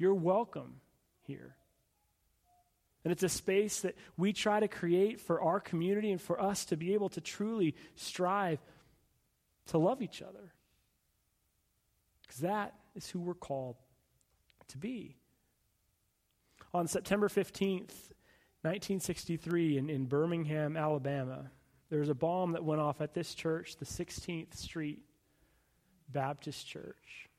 You're 0.00 0.14
welcome 0.14 0.80
here. 1.26 1.56
And 3.04 3.12
it's 3.12 3.22
a 3.22 3.28
space 3.28 3.80
that 3.80 3.96
we 4.16 4.32
try 4.32 4.58
to 4.58 4.66
create 4.66 5.20
for 5.20 5.42
our 5.42 5.60
community 5.60 6.10
and 6.10 6.18
for 6.18 6.40
us 6.40 6.64
to 6.66 6.76
be 6.78 6.94
able 6.94 7.10
to 7.10 7.20
truly 7.20 7.74
strive 7.96 8.60
to 9.66 9.76
love 9.76 10.00
each 10.00 10.22
other. 10.22 10.54
Because 12.22 12.38
that 12.40 12.72
is 12.94 13.10
who 13.10 13.20
we're 13.20 13.34
called 13.34 13.76
to 14.68 14.78
be. 14.78 15.18
On 16.72 16.86
September 16.86 17.28
15th, 17.28 17.92
1963, 18.62 19.76
in, 19.76 19.90
in 19.90 20.06
Birmingham, 20.06 20.78
Alabama, 20.78 21.50
there 21.90 22.00
was 22.00 22.08
a 22.08 22.14
bomb 22.14 22.52
that 22.52 22.64
went 22.64 22.80
off 22.80 23.02
at 23.02 23.12
this 23.12 23.34
church, 23.34 23.76
the 23.76 23.84
16th 23.84 24.56
Street 24.56 25.02
Baptist 26.10 26.66
Church. 26.66 27.29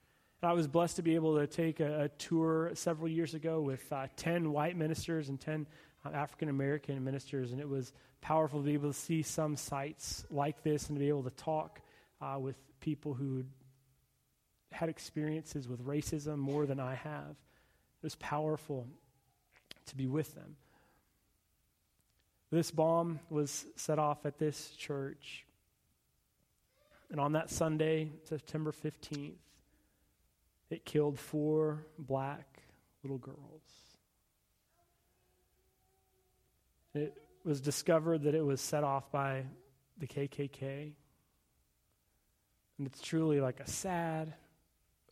I 0.43 0.54
was 0.54 0.67
blessed 0.67 0.95
to 0.95 1.04
be 1.04 1.13
able 1.13 1.38
to 1.38 1.45
take 1.45 1.80
a, 1.80 2.06
a 2.06 2.10
tour 2.10 2.71
several 2.73 3.08
years 3.08 3.36
ago 3.36 3.62
with 3.62 3.86
uh, 3.93 4.08
10 4.15 4.51
white 4.51 4.75
ministers 4.75 5.30
and 5.30 5.39
10 5.39 5.67
uh, 6.04 6.10
African 6.10 6.49
American 6.49 7.04
ministers, 7.04 7.51
and 7.51 7.62
it 7.62 7.69
was 7.69 7.93
powerful 8.21 8.60
to 8.60 8.65
be 8.65 8.73
able 8.73 8.91
to 8.91 8.97
see 8.97 9.21
some 9.21 9.56
sites 9.56 10.25
like 10.32 10.63
this 10.63 10.89
and 10.89 10.95
to 10.95 10.99
be 10.99 11.10
able 11.10 11.21
to 11.21 11.30
talk 11.30 11.80
uh, 12.21 12.38
with 12.39 12.56
people 12.80 13.13
who 13.13 13.43
had 14.71 14.89
experiences 14.89 15.67
with 15.67 15.86
racism 15.86 16.39
more 16.39 16.65
than 16.65 16.80
I 16.80 16.95
have. 16.95 17.30
It 17.30 18.04
was 18.04 18.15
powerful 18.15 18.88
to 19.86 19.95
be 19.95 20.08
with 20.08 20.34
them. 20.34 20.56
This 22.49 22.71
bomb 22.71 23.19
was 23.30 23.67
set 23.75 23.99
off 23.99 24.25
at 24.25 24.39
this 24.39 24.71
church. 24.71 25.45
And 27.12 27.19
on 27.19 27.34
that 27.34 27.51
Sunday, 27.51 28.10
September 28.23 28.71
15th, 28.71 29.36
it 30.71 30.86
killed 30.86 31.19
four 31.19 31.86
black 31.97 32.63
little 33.03 33.17
girls. 33.17 33.38
It 36.93 37.17
was 37.43 37.62
discovered 37.62 38.23
that 38.23 38.36
it 38.36 38.45
was 38.45 38.62
set 38.62 38.84
off 38.84 39.12
by 39.12 39.45
the 39.97 40.07
KKK. 40.07 40.93
And 42.77 42.88
it's 42.88 43.01
truly 43.01 43.39
like 43.39 43.60
a 43.60 43.69
sad, 43.69 44.34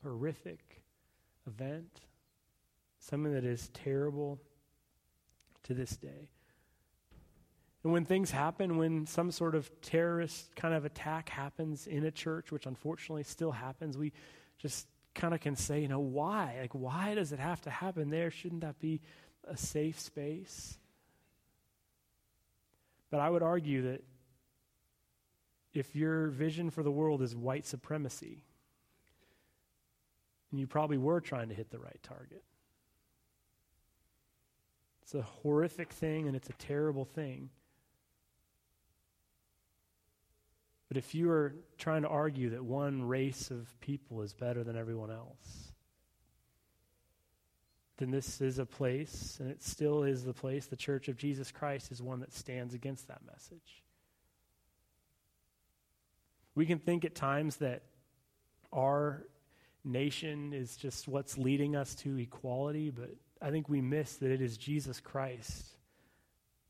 horrific 0.04 0.82
event, 1.48 2.02
something 3.00 3.34
that 3.34 3.46
is 3.46 3.70
terrible 3.74 4.40
to 5.64 5.74
this 5.74 5.96
day. 5.96 6.30
And 7.84 7.94
when 7.94 8.06
things 8.06 8.32
happen, 8.32 8.78
when 8.78 9.06
some 9.06 9.32
sort 9.32 9.56
of 9.56 9.70
terrorist 9.82 10.54
kind 10.56 10.74
of 10.74 10.84
attack 10.84 11.30
happens 11.30 11.88
in 11.88 12.04
a 12.06 12.12
church, 12.12 12.52
which 12.52 12.66
unfortunately 12.66 13.24
still 13.24 13.52
happens, 13.52 13.98
we 13.98 14.12
just 14.58 14.88
kind 15.16 15.34
of 15.34 15.42
can 15.42 15.56
say, 15.56 15.82
you 15.82 15.88
know, 15.88 16.00
why? 16.00 16.58
Like, 16.62 16.74
why 16.74 17.16
does 17.16 17.32
it 17.32 17.40
have 17.40 17.62
to 17.62 17.70
happen 17.70 18.10
there? 18.10 18.32
Shouldn't 18.32 18.62
that 18.62 18.80
be 18.80 19.02
a 19.44 19.58
safe 19.58 20.00
space? 20.00 20.78
But 23.10 23.20
I 23.20 23.30
would 23.30 23.44
argue 23.44 23.82
that 23.84 24.04
if 25.74 25.96
your 25.96 26.28
vision 26.28 26.70
for 26.70 26.84
the 26.84 26.92
world 26.92 27.22
is 27.22 27.36
white 27.36 27.66
supremacy, 27.66 28.44
and 30.52 30.60
you 30.60 30.68
probably 30.68 30.98
were 30.98 31.22
trying 31.22 31.50
to 31.50 31.56
hit 31.56 31.70
the 31.70 31.80
right 31.80 32.00
target. 32.02 32.44
It's 35.04 35.14
a 35.16 35.22
horrific 35.22 35.92
thing 35.92 36.28
and 36.28 36.36
it's 36.36 36.50
a 36.50 36.54
terrible 36.54 37.06
thing. 37.06 37.50
But 40.90 40.98
if 40.98 41.14
you 41.16 41.30
are 41.30 41.56
trying 41.78 42.02
to 42.02 42.08
argue 42.10 42.50
that 42.50 42.66
one 42.66 43.04
race 43.04 43.52
of 43.52 43.80
people 43.80 44.22
is 44.22 44.34
better 44.34 44.64
than 44.64 44.76
everyone 44.76 45.12
else, 45.12 45.72
then 47.98 48.10
this 48.12 48.42
is 48.42 48.58
a 48.60 48.66
place, 48.66 49.38
and 49.40 49.52
it 49.52 49.62
still 49.62 50.04
is 50.04 50.24
the 50.24 50.34
place, 50.34 50.66
the 50.66 50.76
Church 50.76 51.08
of 51.08 51.18
Jesus 51.18 51.52
Christ 51.52 51.92
is 51.92 52.02
one 52.02 52.22
that 52.22 52.34
stands 52.34 52.74
against 52.74 53.08
that 53.08 53.22
message. 53.26 53.84
We 56.56 56.66
can 56.66 56.80
think 56.80 57.06
at 57.06 57.14
times 57.14 57.58
that 57.58 57.84
our 58.74 59.28
nation 59.84 60.54
is 60.54 60.76
just 60.76 61.08
what's 61.08 61.38
leading 61.38 61.76
us 61.76 61.94
to 61.96 62.18
equality, 62.18 62.90
but 62.90 63.12
I 63.42 63.52
think 63.52 63.70
we 63.70 63.82
miss 63.82 64.16
that 64.16 64.32
it 64.32 64.42
is 64.42 64.58
Jesus 64.58 65.00
Christ 65.00 65.76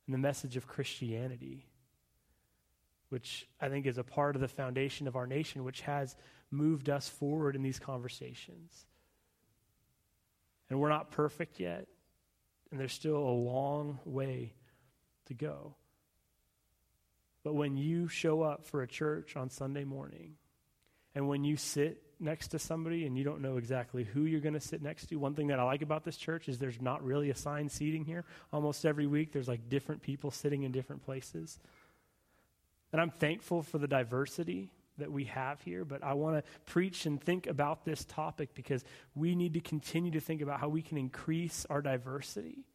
and 0.07 0.13
the 0.13 0.19
message 0.19 0.57
of 0.57 0.67
Christianity 0.67 1.67
which 3.09 3.47
I 3.59 3.69
think 3.69 3.85
is 3.85 3.97
a 3.97 4.03
part 4.03 4.35
of 4.35 4.41
the 4.41 4.47
foundation 4.47 5.07
of 5.07 5.15
our 5.15 5.27
nation, 5.27 5.63
which 5.63 5.81
has 5.81 6.15
moved 6.51 6.89
us 6.89 7.09
forward 7.09 7.55
in 7.55 7.63
these 7.63 7.79
conversations. 7.79 8.85
And 10.69 10.79
we're 10.79 10.89
not 10.89 11.11
perfect 11.11 11.59
yet, 11.59 11.87
and 12.71 12.79
there's 12.79 12.93
still 12.93 13.17
a 13.17 13.29
long 13.31 13.99
way 14.05 14.53
to 15.25 15.33
go. 15.33 15.75
But 17.43 17.53
when 17.55 17.77
you 17.77 18.07
show 18.07 18.41
up 18.43 18.65
for 18.65 18.81
a 18.81 18.87
church 18.87 19.35
on 19.35 19.49
Sunday 19.49 19.83
morning, 19.83 20.35
and 21.15 21.27
when 21.27 21.43
you 21.43 21.57
sit 21.57 22.03
next 22.19 22.49
to 22.49 22.59
somebody 22.59 23.05
and 23.05 23.17
you 23.17 23.23
don't 23.23 23.41
know 23.41 23.57
exactly 23.57 24.03
who 24.03 24.25
you're 24.25 24.41
going 24.41 24.53
to 24.53 24.59
sit 24.59 24.81
next 24.81 25.07
to, 25.07 25.15
one 25.15 25.33
thing 25.33 25.47
that 25.47 25.59
I 25.59 25.63
like 25.63 25.81
about 25.81 26.03
this 26.03 26.17
church 26.17 26.49
is 26.49 26.59
there's 26.59 26.81
not 26.81 27.03
really 27.03 27.29
assigned 27.29 27.71
seating 27.71 28.05
here. 28.05 28.25
Almost 28.51 28.85
every 28.85 29.07
week, 29.07 29.31
there's 29.31 29.47
like 29.47 29.69
different 29.69 30.01
people 30.01 30.29
sitting 30.29 30.63
in 30.63 30.71
different 30.71 31.03
places. 31.03 31.57
And 32.91 33.01
I'm 33.01 33.11
thankful 33.11 33.61
for 33.61 33.77
the 33.77 33.87
diversity 33.87 34.71
that 34.97 35.11
we 35.11 35.25
have 35.25 35.61
here, 35.61 35.85
but 35.85 36.03
I 36.03 36.13
want 36.13 36.37
to 36.37 36.51
preach 36.65 37.05
and 37.05 37.21
think 37.21 37.47
about 37.47 37.85
this 37.85 38.03
topic 38.05 38.53
because 38.53 38.83
we 39.15 39.35
need 39.35 39.53
to 39.53 39.61
continue 39.61 40.11
to 40.11 40.19
think 40.19 40.41
about 40.41 40.59
how 40.59 40.67
we 40.67 40.81
can 40.81 40.97
increase 40.97 41.65
our 41.69 41.81
diversity 41.81 42.65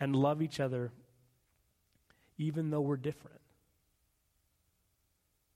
and 0.00 0.14
love 0.14 0.42
each 0.42 0.60
other 0.60 0.92
even 2.38 2.70
though 2.70 2.80
we're 2.80 2.96
different. 2.96 3.40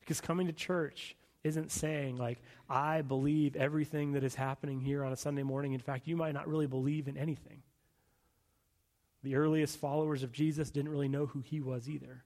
Because 0.01 0.21
coming 0.21 0.47
to 0.47 0.53
church 0.53 1.17
isn't 1.45 1.71
saying, 1.71 2.17
like, 2.17 2.39
I 2.69 3.03
believe 3.03 3.57
everything 3.57 4.13
that 4.13 4.25
is 4.25 4.35
happening 4.35 4.81
here 4.81 5.05
on 5.05 5.13
a 5.13 5.17
Sunday 5.17 5.43
morning. 5.43 5.73
In 5.73 5.81
fact, 5.81 6.07
you 6.07 6.17
might 6.17 6.35
not 6.35 6.49
really 6.49 6.67
believe 6.67 7.09
in 7.09 7.17
anything. 7.17 7.63
The 9.23 9.35
earliest 9.35 9.79
followers 9.79 10.23
of 10.23 10.33
Jesus 10.33 10.71
didn't 10.71 10.91
really 10.91 11.09
know 11.09 11.27
who 11.27 11.41
he 11.41 11.61
was 11.61 11.89
either. 11.89 12.25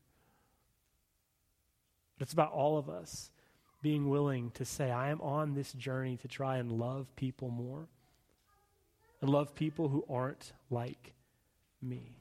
It's 2.23 2.33
about 2.33 2.53
all 2.53 2.79
of 2.79 2.89
us 2.89 3.31
being 3.83 4.09
willing 4.09 4.53
to 4.53 4.65
say, 4.65 4.91
I 4.93 5.11
am 5.11 5.21
on 5.21 5.55
this 5.55 5.73
journey 5.73 6.17
to 6.19 6.29
try 6.29 6.59
and 6.59 6.71
love 6.71 7.15
people 7.17 7.51
more 7.51 7.89
and 9.21 9.29
love 9.29 9.55
people 9.57 9.89
who 9.89 10.05
aren't 10.09 10.53
like 10.71 11.15
me. 11.83 12.19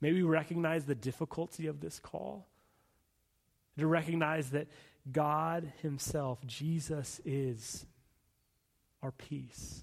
May 0.00 0.12
we 0.12 0.22
recognize 0.22 0.84
the 0.84 0.94
difficulty 0.94 1.66
of 1.66 1.80
this 1.80 1.98
call, 1.98 2.46
to 3.78 3.86
recognize 3.86 4.50
that 4.50 4.68
God 5.10 5.72
Himself, 5.82 6.38
Jesus, 6.46 7.20
is 7.24 7.84
our 9.02 9.10
peace. 9.10 9.82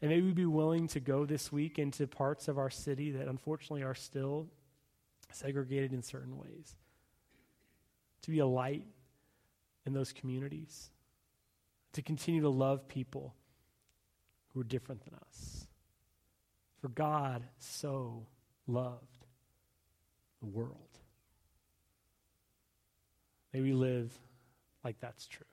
And 0.00 0.10
may 0.10 0.22
we 0.22 0.32
be 0.32 0.46
willing 0.46 0.88
to 0.88 1.00
go 1.00 1.26
this 1.26 1.52
week 1.52 1.78
into 1.78 2.06
parts 2.06 2.48
of 2.48 2.56
our 2.56 2.70
city 2.70 3.10
that 3.12 3.28
unfortunately 3.28 3.82
are 3.82 3.94
still 3.94 4.48
segregated 5.36 5.92
in 5.92 6.02
certain 6.02 6.36
ways. 6.36 6.76
To 8.22 8.30
be 8.30 8.38
a 8.38 8.46
light 8.46 8.86
in 9.84 9.92
those 9.92 10.12
communities. 10.12 10.90
To 11.94 12.02
continue 12.02 12.42
to 12.42 12.48
love 12.48 12.88
people 12.88 13.34
who 14.52 14.60
are 14.60 14.64
different 14.64 15.04
than 15.04 15.14
us. 15.14 15.66
For 16.80 16.88
God 16.88 17.44
so 17.58 18.26
loved 18.66 19.26
the 20.40 20.46
world. 20.46 20.98
May 23.52 23.60
we 23.60 23.72
live 23.72 24.12
like 24.84 24.98
that's 25.00 25.26
true. 25.26 25.46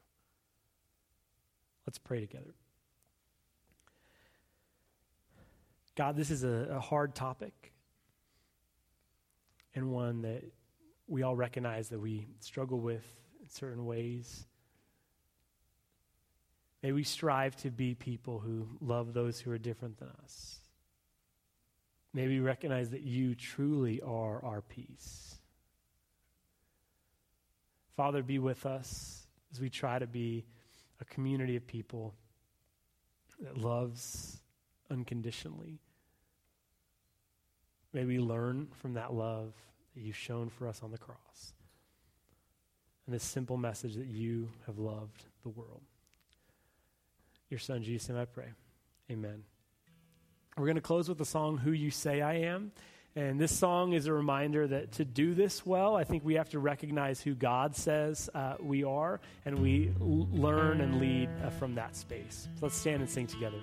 Let's 1.86 1.98
pray 1.98 2.20
together. 2.22 2.54
God, 5.96 6.16
this 6.16 6.32
is 6.32 6.44
a, 6.44 6.68
a 6.72 6.80
hard 6.80 7.14
topic 7.14 7.74
and 9.76 9.92
one 9.92 10.22
that 10.24 10.44
we 11.08 11.24
all 11.24 11.36
recognize 11.36 11.90
that 11.90 12.00
we 12.00 12.28
struggle 12.40 12.80
with 12.80 13.06
in 13.42 13.50
certain 13.50 13.86
ways. 13.86 14.46
May 16.82 16.92
we 16.92 17.04
strive 17.04 17.56
to 17.58 17.72
be 17.72 17.96
people 17.96 18.40
who 18.40 18.68
love 18.80 19.14
those 19.14 19.40
who 19.40 19.52
are 19.52 19.58
different 19.58 19.98
than 19.98 20.10
us. 20.24 20.60
May 22.14 22.28
we 22.28 22.40
recognize 22.40 22.90
that 22.92 23.02
you 23.02 23.36
truly 23.36 24.02
are 24.02 24.44
our 24.44 24.62
peace. 24.62 25.36
Father, 27.96 28.24
be 28.24 28.40
with 28.40 28.66
us 28.66 29.28
as 29.52 29.60
we 29.60 29.70
try 29.70 30.00
to 30.00 30.08
be 30.08 30.46
a 31.02 31.06
community 31.06 31.56
of 31.56 31.68
people 31.68 32.16
that 33.42 33.58
loves 33.58 34.40
unconditionally. 34.90 35.80
May 37.94 38.06
we 38.06 38.20
learn 38.20 38.68
from 38.82 38.94
that 38.94 39.14
love 39.14 39.54
that 39.96 40.02
you've 40.02 40.16
shown 40.16 40.50
for 40.50 40.68
us 40.68 40.82
on 40.84 40.92
the 40.92 40.98
cross. 40.98 41.54
And 43.06 43.16
this 43.16 43.24
simple 43.24 43.58
message 43.58 43.96
that 43.96 44.08
you 44.08 44.50
have 44.68 44.78
loved 44.78 45.24
the 45.44 45.50
world. 45.50 45.82
Your 47.50 47.60
son, 47.60 47.82
Jesus, 47.82 48.16
I 48.16 48.26
pray. 48.26 48.50
Amen. 49.10 49.44
We're 50.56 50.66
going 50.66 50.76
to 50.76 50.82
close 50.82 51.10
with 51.10 51.18
the 51.18 51.26
song, 51.26 51.58
Who 51.58 51.72
You 51.72 51.90
Say 51.90 52.22
I 52.22 52.36
Am. 52.36 52.72
And 53.16 53.40
this 53.40 53.58
song 53.58 53.94
is 53.94 54.06
a 54.06 54.14
reminder 54.14 54.68
that 54.68 54.92
to 54.94 55.06
do 55.06 55.34
this 55.34 55.66
well, 55.66 55.96
I 55.96 56.04
think 56.04 56.24
we 56.24 56.36
have 56.36 56.50
to 56.50 56.60
recognize 56.60 57.20
who 57.20 57.34
God 57.34 57.76
says 57.76 58.30
uh, 58.36 58.56
we 58.60 58.84
are, 58.84 59.20
and 59.46 59.60
we 59.60 59.92
l- 60.00 60.28
learn 60.32 60.80
and 60.82 61.00
lead 61.00 61.30
uh, 61.44 61.50
from 61.50 61.76
that 61.76 61.96
space. 61.96 62.48
So 62.56 62.68
let's 62.68 62.78
stand 62.78 63.02
and 63.02 63.10
sing 63.10 63.26
together. 63.26 63.62